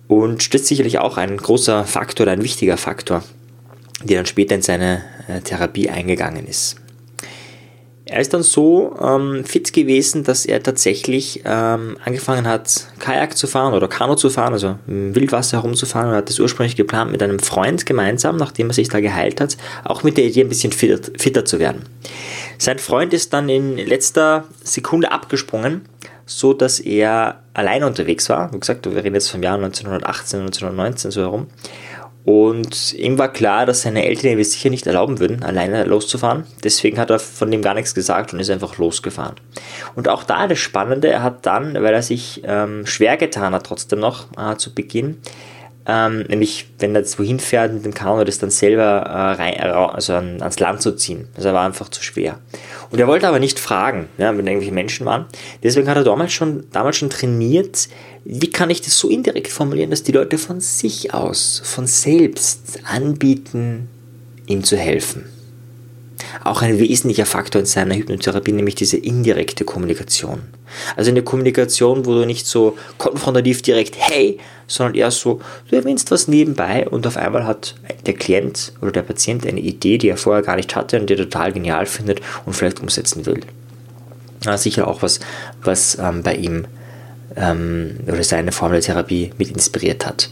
Und 0.07 0.53
das 0.53 0.61
ist 0.61 0.67
sicherlich 0.67 0.99
auch 0.99 1.17
ein 1.17 1.37
großer 1.37 1.85
Faktor 1.85 2.25
oder 2.25 2.33
ein 2.33 2.43
wichtiger 2.43 2.77
Faktor, 2.77 3.23
der 4.03 4.17
dann 4.17 4.27
später 4.27 4.53
in 4.53 4.61
seine 4.61 5.03
äh, 5.27 5.41
Therapie 5.41 5.89
eingegangen 5.89 6.45
ist. 6.45 6.75
Er 8.07 8.21
ist 8.21 8.35
dann 8.35 8.43
so 8.43 8.95
ähm, 9.01 9.43
fit 9.45 9.73
gewesen, 9.73 10.23
dass 10.23 10.45
er 10.45 10.61
tatsächlich 10.61 11.41
ähm, 11.43 11.97
angefangen 12.05 12.45
hat, 12.47 12.87
Kajak 12.99 13.35
zu 13.35 13.47
fahren 13.47 13.73
oder 13.73 13.87
Kanu 13.87 14.13
zu 14.13 14.29
fahren, 14.29 14.53
also 14.53 14.77
im 14.85 15.15
Wildwasser 15.15 15.57
herumzufahren 15.57 16.11
und 16.11 16.15
hat 16.15 16.29
das 16.29 16.39
ursprünglich 16.39 16.75
geplant 16.75 17.11
mit 17.11 17.23
einem 17.23 17.39
Freund 17.39 17.87
gemeinsam, 17.87 18.37
nachdem 18.37 18.69
er 18.69 18.73
sich 18.73 18.89
da 18.89 18.99
geheilt 18.99 19.41
hat, 19.41 19.57
auch 19.83 20.03
mit 20.03 20.17
der 20.17 20.25
Idee 20.25 20.41
ein 20.41 20.49
bisschen 20.49 20.71
fitter, 20.71 21.11
fitter 21.17 21.45
zu 21.45 21.57
werden. 21.57 21.81
Sein 22.59 22.77
Freund 22.77 23.11
ist 23.11 23.33
dann 23.33 23.49
in 23.49 23.75
letzter 23.75 24.43
Sekunde 24.63 25.11
abgesprungen, 25.11 25.81
so 26.27 26.53
dass 26.53 26.79
er 26.79 27.41
alleine 27.55 27.87
unterwegs 27.87 28.29
war. 28.29 28.53
Wie 28.53 28.59
gesagt, 28.59 28.85
wir 28.85 29.03
reden 29.03 29.15
jetzt 29.15 29.29
vom 29.29 29.41
Jahr 29.41 29.55
1918, 29.55 30.41
1919 30.41 31.09
so 31.09 31.21
herum. 31.21 31.47
Und 32.25 32.93
ihm 32.93 33.19
war 33.19 33.31
klar, 33.31 33.67
dass 33.67 33.83
seine 33.83 34.03
Eltern 34.03 34.31
ihm 34.31 34.43
sicher 34.43 34.71
nicht 34.71 34.87
erlauben 34.87 35.19
würden, 35.19 35.43
alleine 35.43 35.83
loszufahren. 35.83 36.45
Deswegen 36.63 36.97
hat 36.97 37.11
er 37.11 37.19
von 37.19 37.51
dem 37.51 37.61
gar 37.61 37.75
nichts 37.75 37.93
gesagt 37.93 38.33
und 38.33 38.39
ist 38.39 38.49
einfach 38.49 38.79
losgefahren. 38.79 39.35
Und 39.95 40.09
auch 40.09 40.23
da 40.23 40.47
das 40.47 40.57
Spannende, 40.57 41.07
er 41.07 41.21
hat 41.21 41.45
dann, 41.45 41.75
weil 41.75 41.93
er 41.93 42.01
sich 42.01 42.41
ähm, 42.43 42.87
schwer 42.87 43.17
getan 43.17 43.53
hat, 43.53 43.67
trotzdem 43.67 43.99
noch 43.99 44.25
äh, 44.39 44.57
zu 44.57 44.73
Beginn, 44.73 45.19
ähm, 45.87 46.21
nämlich, 46.29 46.67
wenn 46.79 46.95
er 46.95 47.01
jetzt 47.01 47.19
wohin 47.19 47.39
fährt 47.39 47.73
mit 47.73 47.85
dem 47.85 47.93
Kanu, 47.93 48.23
das 48.23 48.39
dann 48.39 48.49
selber 48.49 48.83
äh, 48.83 49.31
rein, 49.33 49.59
also 49.59 50.13
an, 50.13 50.41
ans 50.41 50.59
Land 50.59 50.81
zu 50.81 50.95
ziehen. 50.95 51.27
Er 51.35 51.53
war 51.53 51.65
einfach 51.65 51.89
zu 51.89 52.03
schwer. 52.03 52.39
Und 52.89 52.99
er 52.99 53.07
wollte 53.07 53.27
aber 53.27 53.39
nicht 53.39 53.59
fragen, 53.59 54.09
ja, 54.17 54.35
wenn 54.35 54.47
irgendwelche 54.47 54.73
Menschen 54.73 55.05
waren. 55.05 55.25
Deswegen 55.61 55.87
hat 55.87 55.97
er 55.97 56.03
damals 56.03 56.33
schon, 56.33 56.65
damals 56.71 56.97
schon 56.97 57.09
trainiert, 57.09 57.87
wie 58.23 58.49
kann 58.49 58.71
ich 58.71 58.81
das 58.81 58.97
so 58.97 59.09
indirekt 59.09 59.49
formulieren, 59.49 59.91
dass 59.91 60.01
die 60.01 60.11
Leute 60.11 60.37
von 60.39 60.59
sich 60.59 61.13
aus, 61.13 61.61
von 61.63 61.85
selbst 61.85 62.79
anbieten, 62.85 63.87
ihm 64.47 64.63
zu 64.63 64.77
helfen 64.77 65.34
auch 66.43 66.61
ein 66.61 66.79
wesentlicher 66.79 67.25
Faktor 67.25 67.61
in 67.61 67.65
seiner 67.65 67.95
Hypnotherapie, 67.95 68.51
nämlich 68.51 68.75
diese 68.75 68.97
indirekte 68.97 69.65
Kommunikation. 69.65 70.41
Also 70.95 71.11
eine 71.11 71.23
Kommunikation, 71.23 72.05
wo 72.05 72.13
du 72.13 72.25
nicht 72.25 72.47
so 72.47 72.77
konfrontativ 72.97 73.61
direkt 73.61 73.95
hey, 73.97 74.39
sondern 74.67 74.95
eher 74.95 75.11
so, 75.11 75.41
du 75.69 75.75
erwähnst 75.75 76.11
was 76.11 76.27
nebenbei 76.27 76.87
und 76.87 77.05
auf 77.07 77.17
einmal 77.17 77.45
hat 77.45 77.75
der 78.05 78.13
Klient 78.13 78.73
oder 78.81 78.91
der 78.91 79.03
Patient 79.03 79.45
eine 79.45 79.59
Idee, 79.59 79.97
die 79.97 80.09
er 80.09 80.17
vorher 80.17 80.43
gar 80.43 80.55
nicht 80.55 80.75
hatte 80.75 80.99
und 80.99 81.09
die 81.09 81.13
er 81.13 81.17
total 81.17 81.53
genial 81.53 81.85
findet 81.85 82.21
und 82.45 82.53
vielleicht 82.53 82.79
umsetzen 82.79 83.25
will. 83.25 83.41
Sicher 84.57 84.87
auch 84.87 85.01
was, 85.01 85.19
was 85.63 85.97
ähm, 85.97 86.21
bei 86.21 86.35
ihm 86.35 86.67
ähm, 87.35 87.97
oder 88.07 88.23
seine 88.23 88.51
Form 88.51 88.71
der 88.71 88.81
Therapie 88.81 89.31
mit 89.37 89.49
inspiriert 89.49 90.05
hat. 90.05 90.29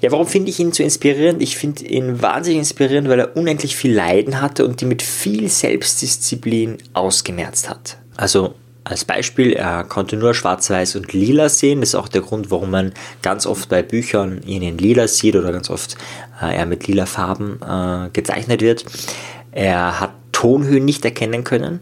Ja, 0.00 0.12
warum 0.12 0.26
finde 0.26 0.50
ich 0.50 0.58
ihn 0.58 0.72
so 0.72 0.82
inspirierend? 0.82 1.42
Ich 1.42 1.56
finde 1.56 1.84
ihn 1.84 2.22
wahnsinnig 2.22 2.58
inspirierend, 2.58 3.08
weil 3.08 3.20
er 3.20 3.36
unendlich 3.36 3.76
viel 3.76 3.94
Leiden 3.94 4.40
hatte 4.40 4.64
und 4.64 4.80
die 4.80 4.84
mit 4.84 5.02
viel 5.02 5.48
Selbstdisziplin 5.48 6.78
ausgemerzt 6.92 7.68
hat. 7.68 7.98
Also 8.16 8.54
als 8.84 9.04
Beispiel, 9.04 9.52
er 9.52 9.84
konnte 9.84 10.16
nur 10.16 10.34
schwarz-weiß 10.34 10.96
und 10.96 11.12
lila 11.12 11.48
sehen. 11.48 11.80
Das 11.80 11.90
ist 11.90 11.94
auch 11.94 12.08
der 12.08 12.22
Grund, 12.22 12.50
warum 12.50 12.70
man 12.70 12.92
ganz 13.20 13.46
oft 13.46 13.68
bei 13.68 13.82
Büchern 13.82 14.40
ihn 14.46 14.62
in 14.62 14.78
lila 14.78 15.08
sieht 15.08 15.36
oder 15.36 15.52
ganz 15.52 15.68
oft 15.68 15.96
äh, 16.40 16.56
er 16.56 16.66
mit 16.66 16.86
lila 16.86 17.06
Farben 17.06 17.60
äh, 17.62 18.08
gezeichnet 18.12 18.62
wird. 18.62 18.84
Er 19.52 20.00
hat 20.00 20.12
Tonhöhen 20.32 20.84
nicht 20.84 21.04
erkennen 21.04 21.44
können 21.44 21.80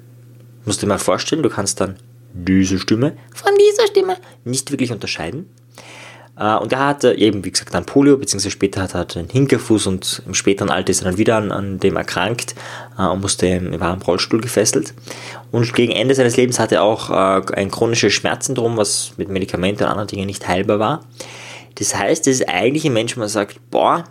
Musst 0.67 0.83
du 0.83 0.87
dir 0.87 0.89
mal 0.89 0.99
vorstellen, 0.99 1.45
du 1.45 1.49
kannst 1.49 1.81
dann 1.81 1.95
diese 2.45 2.79
Stimme 2.79 3.17
von 3.35 3.53
dieser 3.59 3.87
Stimme 3.87 4.17
nicht 4.45 4.71
wirklich 4.71 4.93
unterscheiden. 4.93 5.49
Äh, 6.39 6.57
und 6.57 6.73
er 6.73 6.87
hatte 6.87 7.15
eben, 7.15 7.45
wie 7.45 7.51
gesagt, 7.51 7.75
dann 7.75 7.87
Polio, 7.87 8.17
beziehungsweise 8.17 8.51
später 8.51 8.83
hat 8.83 8.95
er 8.95 9.17
einen 9.17 9.29
Hinkerfuß 9.29 9.87
und 9.87 10.23
im 10.27 10.35
späteren 10.35 10.71
Alter 10.71 10.91
ist 10.91 11.03
er 11.03 11.11
dann 11.11 11.19
wieder 11.19 11.37
an, 11.37 11.51
an 11.51 11.79
dem 11.79 11.97
erkrankt 11.97 12.55
äh, 12.99 13.03
und 13.03 13.21
musste, 13.21 13.81
war 13.81 13.95
im 13.95 14.03
Rollstuhl 14.03 14.41
gefesselt. 14.41 14.95
Und 15.51 15.73
gegen 15.75 15.93
Ende 15.93 16.15
seines 16.15 16.37
Lebens 16.37 16.59
hatte 16.59 16.77
er 16.77 16.83
auch 16.83 17.11
äh, 17.11 17.43
ein 17.55 17.71
chronisches 17.71 18.13
Schmerzsyndrom, 18.13 18.77
was 18.77 19.13
mit 19.17 19.29
Medikamenten 19.29 19.85
und 19.85 19.91
anderen 19.91 20.09
Dingen 20.09 20.27
nicht 20.27 20.47
heilbar 20.47 20.79
war. 20.79 21.05
Das 21.77 21.95
heißt, 21.95 22.27
es 22.27 22.41
ist 22.41 22.49
eigentlich 22.49 22.85
ein 22.87 22.93
Mensch, 22.93 23.17
wo 23.17 23.21
man 23.21 23.29
sagt, 23.29 23.61
boah, 23.71 24.05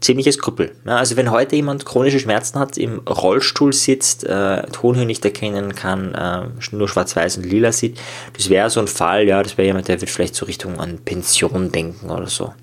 ziemliches 0.00 0.38
Krüppel. 0.38 0.72
Ja, 0.86 0.96
also 0.96 1.16
wenn 1.16 1.30
heute 1.30 1.56
jemand 1.56 1.84
chronische 1.84 2.20
Schmerzen 2.20 2.58
hat, 2.58 2.78
im 2.78 3.00
Rollstuhl 3.00 3.72
sitzt, 3.72 4.24
äh, 4.24 4.62
Tonhöhe 4.72 5.06
nicht 5.06 5.24
erkennen 5.24 5.74
kann, 5.74 6.14
äh, 6.14 6.42
nur 6.74 6.88
schwarz-weiß 6.88 7.38
und 7.38 7.44
lila 7.44 7.72
sieht, 7.72 8.00
das 8.36 8.48
wäre 8.48 8.70
so 8.70 8.80
ein 8.80 8.88
Fall, 8.88 9.28
ja, 9.28 9.42
das 9.42 9.58
wäre 9.58 9.66
jemand, 9.66 9.88
der 9.88 10.00
wird 10.00 10.10
vielleicht 10.10 10.34
so 10.34 10.46
Richtung 10.46 10.80
an 10.80 10.98
Pension 10.98 11.70
denken 11.70 12.10
oder 12.10 12.28
so. 12.28 12.54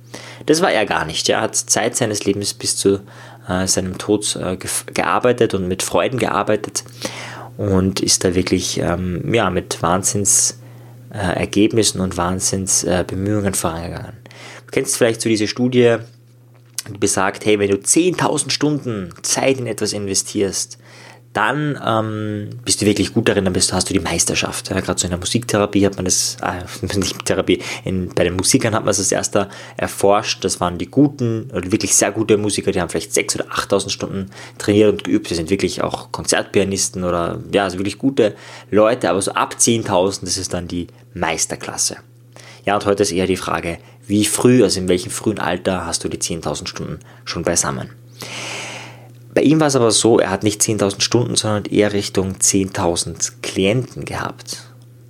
Das 0.46 0.62
war 0.62 0.72
er 0.72 0.86
gar 0.86 1.06
nicht. 1.06 1.30
Er 1.30 1.42
hat 1.42 1.56
Zeit 1.56 1.96
seines 1.96 2.26
Lebens 2.26 2.54
bis 2.54 2.78
zu 2.78 3.00
äh, 3.48 3.66
seinem 3.68 3.98
Tod 3.98 4.36
äh, 4.36 4.58
gearbeitet 4.94 5.54
und 5.54 5.68
mit 5.68 5.84
Freuden 5.84 6.20
gearbeitet 6.20 6.84
und 7.58 8.00
ist 8.00 8.24
da 8.24 8.34
wirklich 8.36 8.80
ähm, 8.80 9.34
ja, 9.34 9.50
mit 9.50 9.82
Wahnsinnsergebnissen 9.82 12.00
und 12.02 12.18
Wahnsinnsbemühungen 12.18 13.54
vorangegangen. 13.54 14.14
Du 14.66 14.72
kennst 14.72 14.98
vielleicht 14.98 15.22
so 15.22 15.30
diese 15.30 15.48
Studie, 15.48 15.98
besagt, 17.00 17.46
hey, 17.46 17.60
wenn 17.60 17.70
du 17.70 17.78
10.000 17.78 18.50
Stunden 18.50 19.14
Zeit 19.22 19.60
in 19.60 19.68
etwas 19.68 19.94
investierst, 19.94 20.78
dann 21.38 21.80
ähm, 21.86 22.50
bist 22.66 22.82
du 22.82 22.88
wirklich 22.88 23.14
gut 23.14 23.30
darin, 23.30 23.44
dann 23.46 23.54
bist, 23.54 23.72
hast 23.72 23.88
du 23.90 23.94
die 23.94 24.00
Meisterschaft. 24.00 24.72
Ja, 24.72 24.80
Gerade 24.80 25.00
so 25.00 25.06
in 25.06 25.12
der 25.12 25.20
Musiktherapie 25.20 25.86
hat 25.86 25.96
man 25.96 26.06
das, 26.06 26.38
äh, 26.42 26.96
nicht 26.98 27.26
Therapie, 27.26 27.62
in, 27.84 28.10
bei 28.10 28.24
den 28.24 28.36
Musikern 28.36 28.74
hat 28.74 28.86
man 28.86 28.90
es 28.90 28.98
als 28.98 29.12
erster 29.12 29.48
erforscht. 29.76 30.44
Das 30.44 30.60
waren 30.60 30.80
die 30.80 30.88
guten, 30.88 31.52
oder 31.54 31.72
wirklich 31.72 31.94
sehr 31.94 32.12
gute 32.12 32.38
Musiker, 32.38 32.72
die 32.72 32.82
haben 32.82 32.90
vielleicht 32.90 33.12
6.000 33.12 33.36
oder 33.36 33.52
8.000 33.52 33.90
Stunden 33.92 34.32
trainiert 34.58 34.90
und 34.90 35.04
geübt. 35.04 35.30
Die 35.30 35.36
sind 35.36 35.52
wirklich 35.52 35.84
auch 35.84 36.12
Konzertpianisten 36.12 37.04
oder 37.04 37.40
ja, 37.52 37.66
also 37.66 37.78
wirklich 37.78 38.00
gute 38.00 38.36
Leute, 38.72 39.08
aber 39.08 39.22
so 39.22 39.34
ab 39.34 39.58
10.000, 39.60 40.22
das 40.22 40.38
ist 40.38 40.56
dann 40.56 40.68
die 40.68 40.88
Meisterklasse. 41.14 41.98
Ja, 42.68 42.76
und 42.76 42.86
heute 42.86 43.04
ist 43.04 43.14
eher 43.14 43.28
die 43.28 43.38
Frage, 43.38 43.78
wie 44.08 44.26
früh, 44.26 44.62
also 44.62 44.82
in 44.82 44.90
welchem 44.90 45.10
frühen 45.10 45.40
Alter 45.40 45.86
hast 45.86 46.04
du 46.04 46.10
die 46.10 46.18
10.000 46.18 46.68
Stunden 46.68 47.00
schon 47.24 47.44
beisammen. 47.44 47.92
Bei 49.34 49.42
ihm 49.42 49.62
war 49.62 49.68
es 49.68 49.78
aber 49.78 49.92
so, 49.92 50.20
er 50.20 50.32
hat 50.32 50.44
nicht 50.44 50.62
10.000 50.62 51.00
Stunden, 51.00 51.38
sondern 51.38 51.64
eher 51.64 51.94
Richtung 51.94 52.34
10.000 52.34 53.36
Klienten 53.42 54.04
gehabt. 54.04 54.64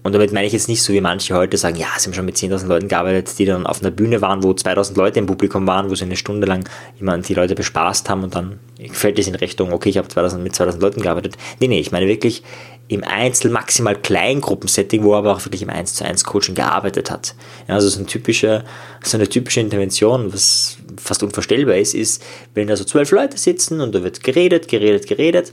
Und 0.03 0.13
damit 0.13 0.31
meine 0.31 0.47
ich 0.47 0.53
jetzt 0.53 0.69
nicht 0.69 0.81
so, 0.81 0.93
wie 0.93 1.01
manche 1.01 1.35
heute 1.35 1.57
sagen, 1.57 1.75
ja, 1.75 1.87
sie 1.97 2.07
haben 2.07 2.13
schon 2.13 2.25
mit 2.25 2.37
10.000 2.37 2.67
Leuten 2.67 2.87
gearbeitet, 2.87 3.37
die 3.39 3.45
dann 3.45 3.65
auf 3.65 3.81
einer 3.81 3.91
Bühne 3.91 4.21
waren, 4.21 4.41
wo 4.43 4.51
2.000 4.51 4.95
Leute 4.95 5.19
im 5.19 5.25
Publikum 5.25 5.67
waren, 5.67 5.89
wo 5.89 5.95
sie 5.95 6.05
eine 6.05 6.15
Stunde 6.15 6.47
lang 6.47 6.67
jemand 6.97 7.27
die 7.27 7.33
Leute 7.33 7.55
bespaßt 7.55 8.09
haben 8.09 8.23
und 8.23 8.33
dann 8.33 8.59
fällt 8.91 9.19
es 9.19 9.27
in 9.27 9.35
Richtung, 9.35 9.73
okay, 9.73 9.89
ich 9.89 9.97
habe 9.97 10.07
2000, 10.07 10.41
mit 10.41 10.53
2.000 10.53 10.79
Leuten 10.79 11.01
gearbeitet. 11.01 11.35
Nee, 11.59 11.67
nee, 11.67 11.79
ich 11.79 11.91
meine 11.91 12.07
wirklich 12.07 12.43
im 12.87 13.03
Einzel-, 13.03 13.51
maximal 13.51 13.95
Kleingruppensetting, 13.95 15.03
wo 15.03 15.13
er 15.13 15.19
aber 15.19 15.33
auch 15.33 15.45
wirklich 15.45 15.61
im 15.61 15.69
1 15.69 15.95
zu 15.95 16.05
1 16.05 16.23
Coaching 16.23 16.55
gearbeitet 16.55 17.11
hat. 17.11 17.35
Ja, 17.67 17.75
also 17.75 17.89
so 17.89 17.99
eine, 17.99 18.07
typische, 18.07 18.63
so 19.03 19.17
eine 19.17 19.27
typische 19.27 19.59
Intervention, 19.59 20.31
was 20.33 20.77
fast 20.97 21.21
unvorstellbar 21.23 21.75
ist, 21.75 21.93
ist, 21.93 22.23
wenn 22.53 22.67
da 22.67 22.77
so 22.77 22.85
zwölf 22.85 23.11
Leute 23.11 23.37
sitzen 23.37 23.81
und 23.81 23.93
da 23.93 24.03
wird 24.03 24.23
geredet, 24.23 24.67
geredet, 24.67 25.07
geredet 25.07 25.51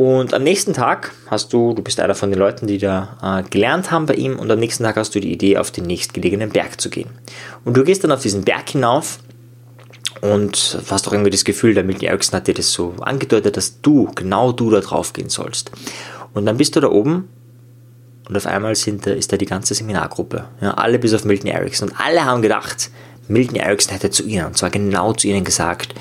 und 0.00 0.32
am 0.32 0.42
nächsten 0.44 0.72
Tag 0.72 1.12
hast 1.26 1.52
du, 1.52 1.74
du 1.74 1.82
bist 1.82 2.00
einer 2.00 2.14
von 2.14 2.30
den 2.30 2.38
Leuten, 2.38 2.66
die 2.66 2.78
da 2.78 3.18
äh, 3.22 3.50
gelernt 3.50 3.90
haben 3.90 4.06
bei 4.06 4.14
ihm, 4.14 4.38
und 4.38 4.50
am 4.50 4.58
nächsten 4.58 4.82
Tag 4.82 4.96
hast 4.96 5.14
du 5.14 5.20
die 5.20 5.30
Idee, 5.30 5.58
auf 5.58 5.70
den 5.70 5.84
nächstgelegenen 5.84 6.48
Berg 6.48 6.80
zu 6.80 6.88
gehen. 6.88 7.10
Und 7.66 7.76
du 7.76 7.84
gehst 7.84 8.02
dann 8.02 8.10
auf 8.10 8.22
diesen 8.22 8.42
Berg 8.42 8.70
hinauf 8.70 9.18
und 10.22 10.78
hast 10.88 11.06
auch 11.06 11.12
irgendwie 11.12 11.28
das 11.28 11.44
Gefühl, 11.44 11.74
der 11.74 11.84
Milton 11.84 12.08
Erickson 12.08 12.34
hat 12.34 12.46
dir 12.46 12.54
das 12.54 12.72
so 12.72 12.94
angedeutet, 13.02 13.58
dass 13.58 13.82
du, 13.82 14.10
genau 14.14 14.52
du 14.52 14.70
da 14.70 14.80
drauf 14.80 15.12
gehen 15.12 15.28
sollst. 15.28 15.70
Und 16.32 16.46
dann 16.46 16.56
bist 16.56 16.76
du 16.76 16.80
da 16.80 16.88
oben 16.88 17.28
und 18.26 18.34
auf 18.34 18.46
einmal 18.46 18.76
sind, 18.76 19.06
ist 19.06 19.30
da 19.30 19.36
die 19.36 19.44
ganze 19.44 19.74
Seminargruppe. 19.74 20.46
Ja, 20.62 20.70
alle 20.70 20.98
bis 20.98 21.12
auf 21.12 21.26
Milton 21.26 21.50
Erickson. 21.50 21.90
Und 21.90 22.00
alle 22.00 22.24
haben 22.24 22.40
gedacht, 22.40 22.90
Milton 23.28 23.56
Erickson 23.56 23.92
hätte 23.92 24.08
zu 24.08 24.22
ihnen, 24.22 24.46
und 24.46 24.56
zwar 24.56 24.70
genau 24.70 25.12
zu 25.12 25.28
ihnen 25.28 25.44
gesagt, 25.44 25.94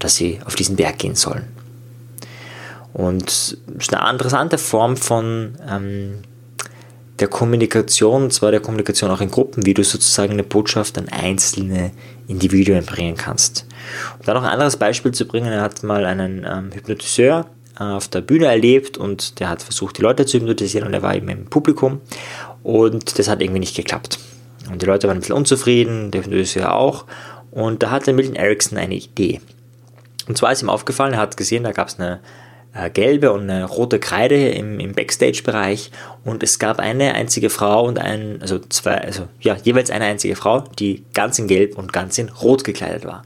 dass 0.00 0.16
sie 0.16 0.38
auf 0.44 0.54
diesen 0.54 0.76
Berg 0.76 0.98
gehen 0.98 1.14
sollen. 1.14 1.56
Und 2.98 3.56
ist 3.78 3.94
eine 3.94 4.10
interessante 4.10 4.58
Form 4.58 4.96
von 4.96 5.54
ähm, 5.70 6.14
der 7.20 7.28
Kommunikation, 7.28 8.24
und 8.24 8.32
zwar 8.32 8.50
der 8.50 8.58
Kommunikation 8.58 9.08
auch 9.12 9.20
in 9.20 9.30
Gruppen, 9.30 9.64
wie 9.64 9.72
du 9.72 9.84
sozusagen 9.84 10.32
eine 10.32 10.42
Botschaft 10.42 10.98
an 10.98 11.08
einzelne 11.08 11.92
Individuen 12.26 12.84
bringen 12.84 13.16
kannst. 13.16 13.66
Und 14.18 14.26
dann 14.26 14.34
noch 14.34 14.42
ein 14.42 14.50
anderes 14.50 14.76
Beispiel 14.76 15.12
zu 15.12 15.28
bringen, 15.28 15.46
er 15.52 15.62
hat 15.62 15.84
mal 15.84 16.04
einen 16.04 16.44
ähm, 16.44 16.72
Hypnotiseur 16.72 17.46
äh, 17.78 17.84
auf 17.84 18.08
der 18.08 18.20
Bühne 18.20 18.46
erlebt 18.46 18.98
und 18.98 19.38
der 19.38 19.48
hat 19.48 19.62
versucht, 19.62 19.98
die 19.98 20.02
Leute 20.02 20.26
zu 20.26 20.38
hypnotisieren 20.38 20.88
und 20.88 20.92
er 20.92 21.02
war 21.02 21.14
eben 21.14 21.28
im 21.28 21.44
Publikum 21.46 22.00
und 22.64 23.16
das 23.16 23.28
hat 23.28 23.40
irgendwie 23.40 23.60
nicht 23.60 23.76
geklappt. 23.76 24.18
Und 24.72 24.82
die 24.82 24.86
Leute 24.86 25.06
waren 25.06 25.18
ein 25.18 25.20
bisschen 25.20 25.36
unzufrieden, 25.36 26.10
der 26.10 26.24
Hypnotiseur 26.24 26.74
auch 26.74 27.04
und 27.52 27.84
da 27.84 27.92
hatte 27.92 28.12
Milton 28.12 28.34
Erickson 28.34 28.76
eine 28.76 28.96
Idee. 28.96 29.40
Und 30.26 30.36
zwar 30.36 30.50
ist 30.50 30.62
ihm 30.62 30.68
aufgefallen, 30.68 31.14
er 31.14 31.20
hat 31.20 31.36
gesehen, 31.36 31.62
da 31.62 31.70
gab 31.70 31.86
es 31.86 32.00
eine 32.00 32.18
äh, 32.78 32.90
gelbe 32.90 33.32
und 33.32 33.50
eine 33.50 33.64
rote 33.64 33.98
Kreide 33.98 34.48
im, 34.50 34.78
im 34.78 34.92
Backstage-Bereich 34.92 35.90
und 36.24 36.42
es 36.42 36.58
gab 36.58 36.78
eine 36.78 37.14
einzige 37.14 37.50
Frau 37.50 37.84
und 37.84 37.98
ein, 37.98 38.38
also 38.40 38.58
zwei, 38.58 38.98
also 38.98 39.28
ja, 39.40 39.56
jeweils 39.62 39.90
eine 39.90 40.04
einzige 40.04 40.36
Frau, 40.36 40.64
die 40.78 41.04
ganz 41.14 41.38
in 41.38 41.48
gelb 41.48 41.76
und 41.76 41.92
ganz 41.92 42.18
in 42.18 42.28
rot 42.28 42.64
gekleidet 42.64 43.04
war. 43.04 43.24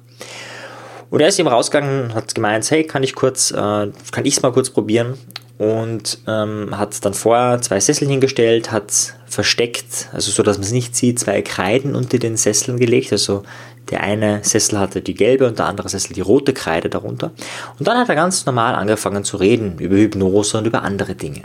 Und 1.10 1.20
er 1.20 1.28
ist 1.28 1.38
eben 1.38 1.48
rausgegangen, 1.48 2.14
hat 2.14 2.34
gemeint, 2.34 2.70
hey, 2.70 2.84
kann 2.84 3.02
ich 3.02 3.14
kurz, 3.14 3.50
äh, 3.50 3.54
kann 3.54 4.24
ich 4.24 4.36
es 4.36 4.42
mal 4.42 4.52
kurz 4.52 4.70
probieren? 4.70 5.18
Und 5.58 6.18
ähm, 6.26 6.76
hat 6.76 7.04
dann 7.04 7.14
vorher 7.14 7.60
zwei 7.60 7.78
Sessel 7.78 8.08
hingestellt, 8.08 8.72
hat 8.72 9.14
versteckt, 9.26 10.08
also 10.12 10.30
so, 10.30 10.42
dass 10.42 10.56
man 10.58 10.64
es 10.64 10.72
nicht 10.72 10.96
sieht, 10.96 11.20
zwei 11.20 11.40
Kreiden 11.42 11.94
unter 11.94 12.18
den 12.18 12.36
Sesseln 12.36 12.78
gelegt, 12.78 13.12
also 13.12 13.44
der 13.90 14.02
eine 14.02 14.42
Sessel 14.42 14.78
hatte 14.78 15.02
die 15.02 15.14
gelbe 15.14 15.46
und 15.46 15.58
der 15.58 15.66
andere 15.66 15.88
Sessel 15.88 16.14
die 16.14 16.20
rote 16.20 16.52
Kreide 16.52 16.88
darunter. 16.88 17.32
Und 17.78 17.86
dann 17.86 17.98
hat 17.98 18.08
er 18.08 18.14
ganz 18.14 18.46
normal 18.46 18.74
angefangen 18.74 19.24
zu 19.24 19.36
reden 19.36 19.78
über 19.78 19.96
Hypnose 19.96 20.58
und 20.58 20.66
über 20.66 20.82
andere 20.82 21.14
Dinge. 21.14 21.42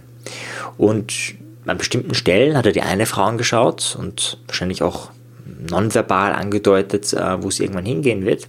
Und 0.77 1.13
an 1.65 1.77
bestimmten 1.77 2.13
Stellen 2.13 2.55
hat 2.55 2.65
er 2.65 2.71
die 2.71 2.81
eine 2.81 3.05
Frau 3.05 3.23
angeschaut 3.23 3.97
und 3.99 4.37
wahrscheinlich 4.47 4.81
auch 4.81 5.09
nonverbal 5.69 6.33
angedeutet, 6.33 7.13
äh, 7.13 7.41
wo 7.41 7.49
es 7.49 7.59
irgendwann 7.59 7.85
hingehen 7.85 8.25
wird. 8.25 8.47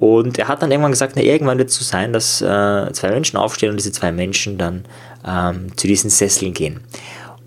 Und 0.00 0.38
er 0.38 0.48
hat 0.48 0.62
dann 0.62 0.70
irgendwann 0.70 0.92
gesagt, 0.92 1.12
na, 1.14 1.22
irgendwann 1.22 1.58
wird 1.58 1.68
es 1.68 1.76
so 1.76 1.84
sein, 1.84 2.14
dass 2.14 2.40
äh, 2.40 2.90
zwei 2.92 3.10
Menschen 3.10 3.36
aufstehen 3.36 3.70
und 3.70 3.76
diese 3.76 3.92
zwei 3.92 4.10
Menschen 4.10 4.56
dann 4.56 4.86
ähm, 5.26 5.76
zu 5.76 5.86
diesen 5.86 6.08
Sesseln 6.08 6.54
gehen. 6.54 6.80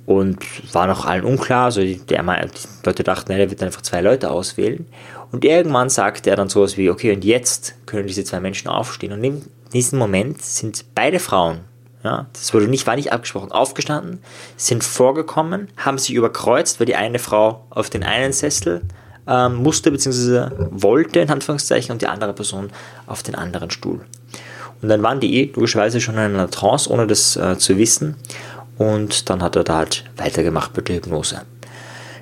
Und 0.06 0.38
war 0.74 0.86
noch 0.86 1.06
allen 1.06 1.24
unklar, 1.24 1.66
also 1.66 1.82
die, 1.82 1.98
die 1.98 2.16
Leute 2.86 3.04
dachten, 3.04 3.32
er 3.32 3.50
wird 3.50 3.64
einfach 3.64 3.82
zwei 3.82 4.02
Leute 4.02 4.30
auswählen. 4.30 4.86
Und 5.32 5.44
irgendwann 5.46 5.90
sagt 5.90 6.28
er 6.28 6.36
dann 6.36 6.48
sowas 6.48 6.78
wie, 6.78 6.92
okay, 6.92 7.12
und 7.16 7.26
jetzt 7.26 7.74
können 7.88 8.06
diese 8.06 8.24
zwei 8.24 8.40
Menschen 8.40 8.68
aufstehen. 8.68 9.14
Und 9.14 9.24
in 9.24 9.42
diesem 9.74 9.98
Moment 9.98 10.44
sind 10.44 10.86
beide 10.94 11.20
Frauen, 11.20 11.62
ja, 12.04 12.28
das 12.34 12.54
wurde 12.54 12.68
nicht, 12.68 12.86
war 12.86 12.98
nicht 12.98 13.12
abgesprochen, 13.14 13.52
aufgestanden, 13.52 14.20
sind 14.58 14.84
vorgekommen, 14.84 15.70
haben 15.78 15.98
sich 15.98 16.14
überkreuzt, 16.14 16.80
weil 16.80 16.86
die 16.86 16.96
eine 16.96 17.18
Frau 17.18 17.66
auf 17.72 17.90
den 17.90 18.04
einen 18.04 18.34
Sessel 18.34 18.82
ähm, 19.28 19.56
musste 19.56 19.92
bzw. 19.92 20.50
wollte, 20.72 21.20
in 21.20 21.30
Anführungszeichen, 21.30 21.92
und 21.92 22.02
die 22.02 22.08
andere 22.08 22.34
Person 22.34 22.70
auf 23.08 23.24
den 23.24 23.36
anderen 23.36 23.72
Stuhl. 23.72 24.02
Und 24.82 24.90
dann 24.90 25.02
waren 25.02 25.20
die 25.20 25.36
eh 25.36 25.52
logischerweise 25.56 26.02
schon 26.02 26.16
in 26.16 26.22
einer 26.22 26.50
Trance, 26.50 26.90
ohne 26.90 27.08
das 27.08 27.38
äh, 27.38 27.58
zu 27.58 27.78
wissen. 27.78 28.16
Und 28.78 29.30
dann 29.30 29.42
hat 29.42 29.56
er 29.56 29.64
da 29.64 29.78
halt 29.78 30.04
weitergemacht 30.18 30.76
mit 30.76 30.90
der 30.90 30.98
Hypnose. 30.98 31.42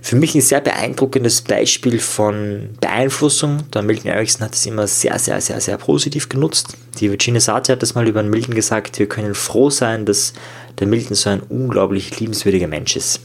Für 0.04 0.16
mich 0.16 0.34
ein 0.34 0.42
sehr 0.42 0.62
beeindruckendes 0.62 1.44
Beispiel 1.44 2.00
von 2.00 2.70
Beeinflussung. 2.82 3.70
Der 3.72 3.84
Milton 3.84 4.12
Erickson 4.12 4.44
hat 4.44 4.56
es 4.56 4.66
immer 4.66 4.88
sehr, 4.88 5.18
sehr, 5.20 5.40
sehr, 5.42 5.62
sehr 5.62 5.78
positiv 5.78 6.28
genutzt. 6.28 6.76
Die 7.00 7.10
Virginia 7.10 7.40
Satir 7.40 7.74
hat 7.74 7.84
das 7.84 7.94
mal 7.94 8.08
über 8.08 8.22
den 8.22 8.32
Milton 8.32 8.56
gesagt, 8.56 8.98
wir 8.98 9.08
können 9.08 9.36
froh 9.36 9.70
sein, 9.70 10.06
dass 10.06 10.34
der 10.80 10.88
Milton 10.88 11.16
so 11.16 11.30
ein 11.30 11.42
unglaublich 11.42 12.20
liebenswürdiger 12.20 12.68
Mensch 12.68 12.96
ist. 12.96 13.22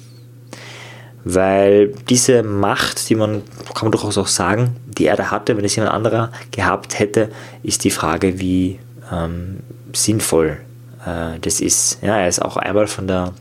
Weil 1.28 1.88
diese 2.08 2.44
Macht, 2.44 3.08
die 3.08 3.16
man, 3.16 3.42
kann 3.74 3.86
man 3.86 3.90
durchaus 3.90 4.16
auch 4.16 4.28
sagen, 4.28 4.76
die 4.86 5.06
er 5.06 5.16
da 5.16 5.32
hatte, 5.32 5.56
wenn 5.56 5.64
es 5.64 5.74
jemand 5.74 5.92
anderer 5.92 6.30
gehabt 6.52 7.00
hätte, 7.00 7.30
ist 7.64 7.82
die 7.82 7.90
Frage, 7.90 8.38
wie 8.38 8.78
ähm, 9.12 9.58
sinnvoll 9.92 10.58
äh, 11.04 11.40
das 11.40 11.60
ist. 11.60 11.98
Ja, 12.00 12.16
er 12.16 12.28
ist 12.28 12.40
auch 12.40 12.56
einmal 12.56 12.86
von 12.86 13.08
der 13.08 13.32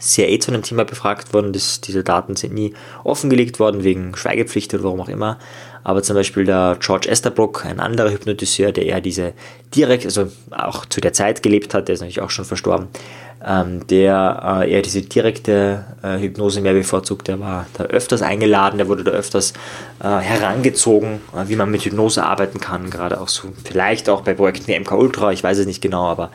CIA 0.00 0.38
zu 0.38 0.52
einem 0.52 0.62
Thema 0.62 0.84
befragt 0.84 1.32
worden. 1.32 1.54
Das, 1.54 1.80
diese 1.80 2.04
Daten 2.04 2.36
sind 2.36 2.52
nie 2.52 2.74
offengelegt 3.04 3.58
worden 3.58 3.84
wegen 3.84 4.14
Schweigepflicht 4.14 4.74
oder 4.74 4.84
warum 4.84 5.00
auch 5.00 5.08
immer. 5.08 5.38
Aber 5.82 6.02
zum 6.02 6.16
Beispiel 6.16 6.44
der 6.44 6.76
George 6.78 7.08
Esterbrook, 7.08 7.64
ein 7.64 7.80
anderer 7.80 8.10
Hypnotiseur, 8.10 8.70
der 8.70 8.84
eher 8.84 9.00
diese 9.00 9.32
direkt, 9.74 10.04
also 10.04 10.30
auch 10.50 10.84
zu 10.84 11.00
der 11.00 11.14
Zeit 11.14 11.42
gelebt 11.42 11.72
hat, 11.72 11.88
der 11.88 11.94
ist 11.94 12.00
natürlich 12.00 12.20
auch 12.20 12.30
schon 12.30 12.44
verstorben, 12.44 12.88
ähm, 13.46 13.86
der 13.86 14.62
äh, 14.62 14.72
eher 14.72 14.82
diese 14.82 15.02
direkte 15.02 15.84
äh, 16.02 16.18
Hypnose 16.18 16.60
mehr 16.60 16.72
bevorzugt. 16.72 17.28
Der 17.28 17.40
war 17.40 17.66
da 17.74 17.84
öfters 17.84 18.22
eingeladen, 18.22 18.78
der 18.78 18.88
wurde 18.88 19.04
da 19.04 19.10
öfters 19.10 19.52
äh, 20.02 20.08
herangezogen, 20.08 21.20
äh, 21.36 21.48
wie 21.48 21.56
man 21.56 21.70
mit 21.70 21.82
Hypnose 21.84 22.24
arbeiten 22.24 22.60
kann, 22.60 22.90
gerade 22.90 23.20
auch 23.20 23.28
so, 23.28 23.48
vielleicht 23.64 24.08
auch 24.08 24.22
bei 24.22 24.34
Projekten 24.34 24.68
wie 24.68 24.78
MK 24.78 24.92
Ultra, 24.92 25.32
ich 25.32 25.44
weiß 25.44 25.58
es 25.58 25.66
nicht 25.66 25.82
genau, 25.82 26.06
aber 26.06 26.30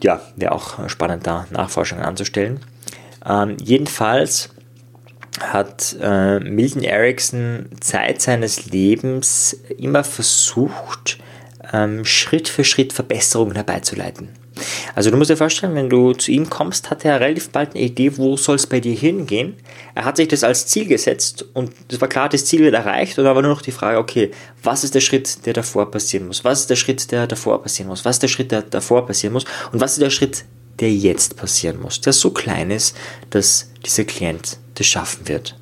ja, 0.00 0.20
wäre 0.36 0.52
auch 0.52 0.88
spannend, 0.88 1.26
da 1.26 1.46
Nachforschungen 1.50 2.04
anzustellen. 2.04 2.60
Ähm, 3.26 3.56
jedenfalls 3.60 4.50
hat 5.40 5.96
äh, 6.00 6.40
Milton 6.40 6.82
Erickson 6.82 7.66
Zeit 7.80 8.20
seines 8.20 8.66
Lebens 8.66 9.56
immer 9.76 10.04
versucht, 10.04 11.18
ähm, 11.72 12.04
Schritt 12.04 12.48
für 12.48 12.64
Schritt 12.64 12.92
Verbesserungen 12.92 13.54
herbeizuleiten. 13.54 14.30
Also 14.94 15.10
du 15.10 15.16
musst 15.16 15.30
dir 15.30 15.36
vorstellen, 15.36 15.74
wenn 15.74 15.90
du 15.90 16.12
zu 16.12 16.30
ihm 16.30 16.48
kommst, 16.48 16.90
hat 16.90 17.04
er 17.04 17.20
relativ 17.20 17.50
bald 17.50 17.74
eine 17.74 17.84
Idee, 17.84 18.16
wo 18.16 18.36
soll 18.36 18.56
es 18.56 18.66
bei 18.66 18.80
dir 18.80 18.94
hingehen. 18.94 19.54
Er 19.94 20.04
hat 20.04 20.16
sich 20.16 20.28
das 20.28 20.44
als 20.44 20.66
Ziel 20.66 20.86
gesetzt 20.86 21.44
und 21.54 21.72
es 21.90 22.00
war 22.00 22.08
klar, 22.08 22.28
das 22.28 22.44
Ziel 22.44 22.60
wird 22.60 22.74
erreicht 22.74 23.18
und 23.18 23.24
da 23.24 23.34
war 23.34 23.42
nur 23.42 23.52
noch 23.52 23.62
die 23.62 23.72
Frage, 23.72 23.98
okay, 23.98 24.30
was 24.62 24.84
ist 24.84 24.94
der 24.94 25.00
Schritt, 25.00 25.46
der 25.46 25.52
davor 25.52 25.90
passieren 25.90 26.26
muss? 26.26 26.44
Was 26.44 26.60
ist 26.60 26.70
der 26.70 26.76
Schritt, 26.76 27.10
der 27.10 27.26
davor 27.26 27.62
passieren 27.62 27.88
muss? 27.88 28.04
Was 28.04 28.16
ist 28.16 28.22
der 28.22 28.28
Schritt, 28.28 28.52
der 28.52 28.62
davor 28.62 29.06
passieren 29.06 29.32
muss? 29.32 29.44
Und 29.72 29.80
was 29.80 29.92
ist 29.92 30.02
der 30.02 30.10
Schritt, 30.10 30.44
der 30.80 30.92
jetzt 30.92 31.36
passieren 31.36 31.80
muss, 31.80 32.00
der 32.00 32.12
so 32.12 32.30
klein 32.30 32.70
ist, 32.70 32.96
dass 33.30 33.70
dieser 33.84 34.04
Klient 34.04 34.58
das 34.74 34.86
schaffen 34.86 35.28
wird. 35.28 35.56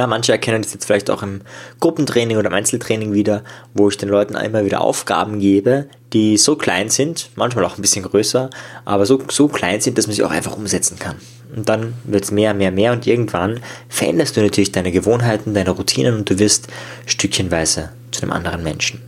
Ja, 0.00 0.06
manche 0.06 0.32
erkennen 0.32 0.62
das 0.62 0.72
jetzt 0.72 0.86
vielleicht 0.86 1.10
auch 1.10 1.22
im 1.22 1.42
Gruppentraining 1.78 2.38
oder 2.38 2.48
im 2.48 2.54
Einzeltraining 2.54 3.12
wieder, 3.12 3.44
wo 3.74 3.90
ich 3.90 3.98
den 3.98 4.08
Leuten 4.08 4.34
immer 4.34 4.64
wieder 4.64 4.80
Aufgaben 4.80 5.40
gebe, 5.40 5.90
die 6.14 6.38
so 6.38 6.56
klein 6.56 6.88
sind, 6.88 7.28
manchmal 7.34 7.66
auch 7.66 7.76
ein 7.76 7.82
bisschen 7.82 8.06
größer, 8.06 8.48
aber 8.86 9.04
so, 9.04 9.22
so 9.28 9.46
klein 9.48 9.82
sind, 9.82 9.98
dass 9.98 10.06
man 10.06 10.16
sie 10.16 10.22
auch 10.22 10.30
einfach 10.30 10.56
umsetzen 10.56 10.98
kann. 10.98 11.16
Und 11.54 11.68
dann 11.68 11.92
wird 12.04 12.24
es 12.24 12.30
mehr, 12.30 12.54
mehr, 12.54 12.70
mehr 12.70 12.92
und 12.92 13.06
irgendwann 13.06 13.60
veränderst 13.90 14.38
du 14.38 14.40
natürlich 14.40 14.72
deine 14.72 14.90
Gewohnheiten, 14.90 15.52
deine 15.52 15.68
Routinen 15.68 16.14
und 16.14 16.30
du 16.30 16.38
wirst 16.38 16.68
stückchenweise 17.04 17.90
zu 18.10 18.22
einem 18.22 18.32
anderen 18.32 18.62
Menschen. 18.62 19.02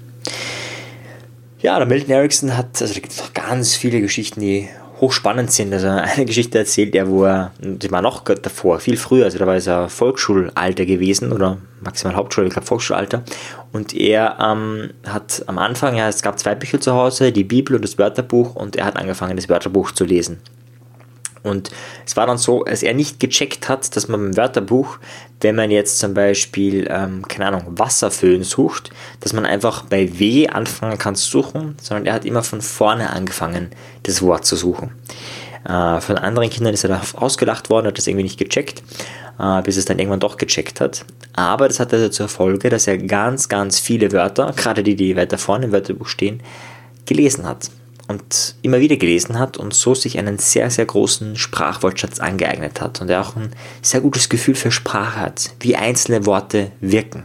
Ja, 1.63 1.79
der 1.79 1.89
Milton 1.89 2.11
Erickson 2.11 2.55
hat, 2.55 2.83
also 2.83 2.93
da 2.93 3.01
gibt 3.01 3.15
es 3.15 3.19
noch 3.19 3.33
ganz 3.33 3.77
viele 3.77 4.03
Geschichten, 4.03 4.41
die 4.41 4.69
hochspannend 5.03 5.51
sind. 5.51 5.75
Also 5.75 5.89
eine 5.89 6.25
Geschichte 6.25 6.59
erzählt 6.59 6.95
er, 6.95 7.11
wo 7.11 7.25
er, 7.25 7.51
die 7.61 7.91
war 7.91 8.01
noch 8.01 8.23
davor, 8.25 8.79
viel 8.79 8.97
früher, 8.97 9.25
also 9.27 9.37
da 9.37 9.47
war 9.47 9.57
er 9.57 9.89
Volksschulalter 9.91 10.87
gewesen 10.87 11.33
oder 11.33 11.59
maximal 11.83 12.17
Hauptschule, 12.17 12.47
ich 12.47 12.53
glaube 12.55 12.67
Volksschulalter. 12.67 13.23
Und 13.73 13.95
er 13.95 14.39
ähm, 14.41 14.91
hat 15.07 15.43
am 15.49 15.59
Anfang, 15.59 15.97
ja, 15.97 16.09
es 16.09 16.23
gab 16.23 16.39
zwei 16.39 16.55
Bücher 16.55 16.81
zu 16.81 16.95
Hause, 16.95 17.33
die 17.33 17.45
Bibel 17.45 17.75
und 17.75 17.83
das 17.83 17.99
Wörterbuch, 17.99 18.55
und 18.55 18.77
er 18.77 18.87
hat 18.87 18.97
angefangen, 18.97 19.37
das 19.37 19.49
Wörterbuch 19.49 19.91
zu 19.91 20.05
lesen. 20.05 20.41
Und 21.43 21.71
es 22.07 22.17
war 22.17 22.27
dann 22.27 22.39
so, 22.39 22.63
dass 22.65 22.83
er 22.83 22.95
nicht 22.95 23.19
gecheckt 23.19 23.69
hat, 23.69 23.97
dass 23.97 24.09
man 24.09 24.27
im 24.27 24.37
Wörterbuch, 24.37 24.99
wenn 25.41 25.57
man 25.57 25.71
jetzt 25.71 25.99
zum 25.99 26.15
Beispiel, 26.15 26.87
ähm, 26.89 27.27
keine 27.27 27.47
Ahnung, 27.47 27.79
Wasserföhn 27.79 28.45
sucht, 28.45 28.91
dass 29.21 29.33
man 29.33 29.45
einfach 29.45 29.85
bei 29.85 30.19
W 30.19 30.49
anfangen 30.49 30.99
kann 30.99 31.17
zu 31.17 31.29
suchen, 31.29 31.77
sondern 31.81 32.07
er 32.07 32.15
hat 32.15 32.25
immer 32.25 32.43
von 32.43 32.61
vorne 32.61 33.11
angefangen, 33.11 33.71
das 34.05 34.23
Wort 34.23 34.47
zu 34.47 34.55
suchen. 34.55 34.93
Äh, 35.65 36.01
von 36.01 36.17
anderen 36.17 36.51
Kindern 36.51 36.75
ist 36.75 36.85
er 36.85 36.91
da 36.91 37.03
ausgelacht 37.15 37.71
worden, 37.71 37.89
hat 37.89 37.99
das 37.99 38.07
irgendwie 38.07 38.25
nicht 38.25 38.39
gecheckt, 38.39 38.83
äh, 39.41 39.63
bis 39.63 39.77
es 39.77 39.85
dann 39.85 39.99
irgendwann 39.99 40.21
doch 40.21 40.37
gecheckt 40.37 40.81
hat. 40.81 41.05
Aber 41.35 41.67
das 41.67 41.81
hatte 41.81 41.97
also 41.97 42.09
zur 42.09 42.29
Folge, 42.29 42.71
dass 42.71 42.87
er 42.87 42.99
ganz, 42.99 43.49
ganz 43.49 43.81
viele 43.81 44.13
Wörter, 44.13 44.53
gerade 44.57 44.85
die, 44.85 44.95
die 44.95 45.17
weiter 45.17 45.39
vorne 45.39 45.67
im 45.67 45.73
Wörterbuch 45.73 46.07
stehen, 46.07 46.41
gelesen 47.05 47.47
hat 47.47 47.69
und 48.09 48.57
immer 48.63 48.81
wieder 48.81 48.97
gelesen 48.97 49.39
hat 49.39 49.57
und 49.57 49.75
so 49.75 49.95
sich 49.95 50.19
einen 50.19 50.39
sehr, 50.39 50.71
sehr 50.71 50.87
großen 50.87 51.37
Sprachwortschatz 51.37 52.21
angeeignet 52.21 52.81
hat 52.81 53.01
und 53.01 53.09
er 53.09 53.21
auch 53.21 53.37
ein 53.37 53.51
sehr 53.81 54.01
gutes 54.01 54.29
Gefühl 54.29 54.55
für 54.55 54.71
Sprache 54.71 55.21
hat, 55.21 55.51
wie 55.61 55.77
einzelne 55.77 56.27
Worte 56.27 56.73
wirken. 56.81 57.25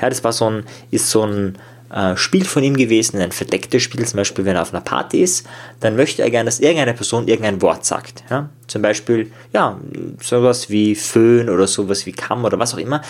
Ja, 0.00 0.08
das 0.08 0.24
war 0.24 0.32
so 0.32 0.50
ein, 0.50 0.64
ist 0.90 1.10
so 1.10 1.22
ein 1.24 1.58
äh, 1.92 2.16
Spiel 2.16 2.44
von 2.44 2.62
ihm 2.62 2.76
gewesen, 2.76 3.20
ein 3.20 3.32
verdecktes 3.32 3.82
Spiel, 3.82 4.06
zum 4.06 4.18
Beispiel, 4.18 4.44
wenn 4.44 4.56
er 4.56 4.62
auf 4.62 4.72
einer 4.72 4.82
Party 4.82 5.22
ist, 5.22 5.46
dann 5.80 5.96
möchte 5.96 6.22
er 6.22 6.30
gerne, 6.30 6.46
dass 6.46 6.60
irgendeine 6.60 6.94
Person 6.94 7.28
irgendein 7.28 7.62
Wort 7.62 7.84
sagt. 7.84 8.24
Ja? 8.30 8.48
Zum 8.66 8.82
Beispiel, 8.82 9.30
ja, 9.52 9.78
sowas 10.20 10.70
wie 10.70 10.94
Föhn 10.94 11.48
oder 11.48 11.66
sowas 11.66 12.06
wie 12.06 12.12
Kamm 12.12 12.44
oder 12.44 12.58
was 12.58 12.74
auch 12.74 12.78
immer 12.78 13.02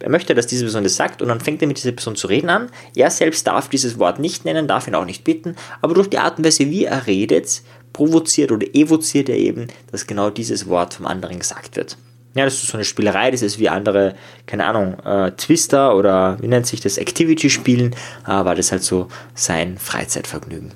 er 0.00 0.10
möchte, 0.10 0.34
dass 0.34 0.46
diese 0.46 0.64
Person 0.64 0.84
das 0.84 0.96
sagt 0.96 1.22
und 1.22 1.28
dann 1.28 1.40
fängt 1.40 1.62
er 1.62 1.68
mit 1.68 1.78
dieser 1.78 1.92
Person 1.92 2.16
zu 2.16 2.26
reden 2.26 2.50
an. 2.50 2.70
Er 2.94 3.10
selbst 3.10 3.46
darf 3.46 3.68
dieses 3.68 3.98
Wort 3.98 4.18
nicht 4.18 4.44
nennen, 4.44 4.68
darf 4.68 4.86
ihn 4.86 4.94
auch 4.94 5.04
nicht 5.04 5.24
bitten, 5.24 5.56
aber 5.80 5.94
durch 5.94 6.08
die 6.08 6.18
Art 6.18 6.38
und 6.38 6.44
Weise, 6.44 6.70
wie 6.70 6.84
er 6.84 7.06
redet, 7.06 7.62
provoziert 7.92 8.52
oder 8.52 8.66
evoziert 8.74 9.28
er 9.28 9.36
eben, 9.36 9.68
dass 9.90 10.06
genau 10.06 10.30
dieses 10.30 10.68
Wort 10.68 10.94
vom 10.94 11.06
anderen 11.06 11.38
gesagt 11.38 11.76
wird. 11.76 11.96
Ja, 12.34 12.44
das 12.44 12.54
ist 12.54 12.68
so 12.68 12.76
eine 12.76 12.84
Spielerei, 12.84 13.30
das 13.30 13.42
ist 13.42 13.58
wie 13.58 13.68
andere, 13.68 14.14
keine 14.46 14.66
Ahnung, 14.66 14.98
äh, 15.04 15.30
Twister 15.32 15.96
oder 15.96 16.36
wie 16.40 16.48
nennt 16.48 16.66
sich 16.66 16.80
das, 16.80 16.98
Activity-Spielen, 16.98 17.94
äh, 18.26 18.28
war 18.28 18.56
das 18.56 18.72
halt 18.72 18.82
so 18.82 19.08
sein 19.34 19.78
Freizeitvergnügen. 19.78 20.72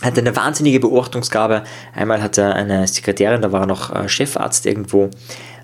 Er 0.00 0.06
hatte 0.06 0.20
eine 0.20 0.36
wahnsinnige 0.36 0.78
Beobachtungsgabe. 0.78 1.64
Einmal 1.92 2.22
hat 2.22 2.38
er 2.38 2.54
eine 2.54 2.86
Sekretärin, 2.86 3.42
da 3.42 3.50
war 3.50 3.62
er 3.62 3.66
noch 3.66 3.92
äh, 3.92 4.08
Chefarzt 4.08 4.66
irgendwo, 4.66 5.10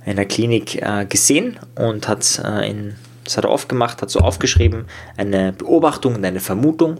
in 0.04 0.16
der 0.16 0.26
Klinik 0.26 0.82
äh, 0.82 1.06
gesehen 1.06 1.58
und 1.76 2.08
hat 2.08 2.42
äh, 2.44 2.68
in, 2.68 2.96
das 3.24 3.36
hat 3.36 3.44
er 3.44 3.50
oft 3.50 3.68
gemacht, 3.68 4.02
hat 4.02 4.10
so 4.10 4.20
aufgeschrieben, 4.20 4.86
eine 5.16 5.52
Beobachtung 5.52 6.16
und 6.16 6.24
eine 6.24 6.40
Vermutung 6.40 6.98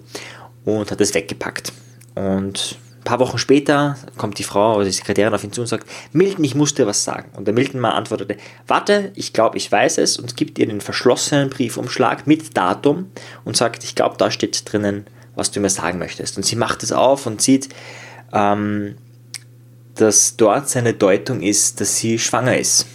und 0.64 0.90
hat 0.90 1.00
es 1.00 1.14
weggepackt. 1.14 1.72
Und 2.14 2.78
ein 3.04 3.10
paar 3.10 3.20
Wochen 3.20 3.36
später 3.36 3.98
kommt 4.16 4.38
die 4.38 4.44
Frau 4.44 4.76
oder 4.76 4.86
die 4.86 4.90
Sekretärin 4.90 5.34
auf 5.34 5.44
ihn 5.44 5.52
zu 5.52 5.60
und 5.60 5.66
sagt, 5.66 5.86
Milton, 6.12 6.42
ich 6.42 6.54
muss 6.54 6.72
dir 6.72 6.86
was 6.86 7.04
sagen. 7.04 7.30
Und 7.36 7.44
der 7.46 7.52
Milton 7.52 7.78
mal 7.78 7.90
antwortete, 7.90 8.38
warte, 8.66 9.12
ich 9.14 9.34
glaube, 9.34 9.58
ich 9.58 9.70
weiß 9.70 9.98
es 9.98 10.16
und 10.16 10.38
gibt 10.38 10.58
ihr 10.58 10.66
den 10.66 10.80
verschlossenen 10.80 11.50
Briefumschlag 11.50 12.26
mit 12.26 12.56
Datum 12.56 13.10
und 13.44 13.58
sagt, 13.58 13.84
ich 13.84 13.94
glaube, 13.94 14.16
da 14.16 14.30
steht 14.30 14.72
drinnen, 14.72 15.06
was 15.34 15.50
du 15.50 15.60
mir 15.60 15.68
sagen 15.68 15.98
möchtest. 15.98 16.38
Und 16.38 16.46
sie 16.46 16.56
macht 16.56 16.82
es 16.82 16.92
auf 16.92 17.26
und 17.26 17.42
sieht, 17.42 17.68
ähm, 18.32 18.94
dass 19.96 20.36
dort 20.36 20.70
seine 20.70 20.94
Deutung 20.94 21.42
ist, 21.42 21.82
dass 21.82 21.96
sie 21.96 22.18
schwanger 22.18 22.56
ist. 22.56 22.86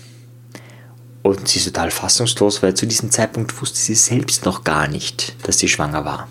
Und 1.21 1.47
sie 1.47 1.59
ist 1.59 1.65
total 1.65 1.91
fassungslos, 1.91 2.63
weil 2.63 2.73
zu 2.73 2.87
diesem 2.87 3.11
Zeitpunkt 3.11 3.61
wusste 3.61 3.77
sie 3.77 3.93
selbst 3.93 4.43
noch 4.45 4.63
gar 4.63 4.87
nicht, 4.87 5.35
dass 5.45 5.59
sie 5.59 5.67
schwanger 5.67 6.03
war. 6.03 6.27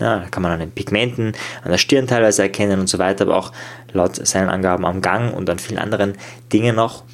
Ja, 0.00 0.18
da 0.18 0.26
kann 0.28 0.42
man 0.42 0.52
an 0.52 0.60
den 0.60 0.70
Pigmenten, 0.70 1.34
an 1.62 1.70
der 1.70 1.78
Stirn 1.78 2.06
teilweise 2.06 2.42
erkennen 2.42 2.80
und 2.80 2.88
so 2.88 2.98
weiter, 2.98 3.24
aber 3.24 3.36
auch 3.36 3.52
laut 3.92 4.26
seinen 4.26 4.48
Angaben 4.48 4.86
am 4.86 5.02
Gang 5.02 5.34
und 5.34 5.48
an 5.50 5.58
vielen 5.58 5.78
anderen 5.78 6.14
Dingen 6.52 6.74
noch. 6.74 7.04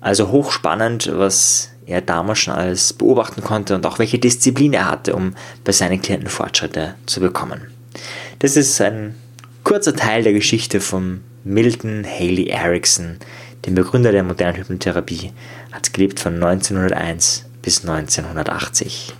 Also 0.00 0.30
hochspannend, 0.30 1.10
was 1.12 1.70
er 1.86 2.00
damals 2.00 2.38
schon 2.38 2.54
alles 2.54 2.92
beobachten 2.92 3.42
konnte 3.42 3.74
und 3.74 3.84
auch 3.84 3.98
welche 3.98 4.18
Disziplin 4.18 4.72
er 4.72 4.88
hatte, 4.88 5.14
um 5.14 5.34
bei 5.64 5.72
seinen 5.72 6.00
Klienten 6.00 6.28
Fortschritte 6.28 6.94
zu 7.06 7.20
bekommen. 7.20 7.66
Das 8.38 8.56
ist 8.56 8.80
ein 8.80 9.16
kurzer 9.64 9.94
Teil 9.94 10.22
der 10.22 10.32
Geschichte 10.32 10.80
von 10.80 11.20
Milton 11.42 12.04
Haley 12.06 12.48
Erickson, 12.48 13.16
dem 13.66 13.74
Begründer 13.74 14.12
der 14.12 14.22
modernen 14.22 14.56
Hypnotherapie, 14.56 15.32
hat 15.72 15.92
gelebt 15.92 16.20
von 16.20 16.34
1901 16.34 17.46
bis 17.60 17.80
1980. 17.80 19.14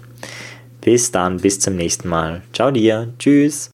Bis 0.80 1.10
dann, 1.12 1.38
bis 1.38 1.60
zum 1.60 1.76
nächsten 1.76 2.08
Mal. 2.08 2.42
Ciao 2.52 2.70
dir, 2.70 3.12
tschüss. 3.18 3.70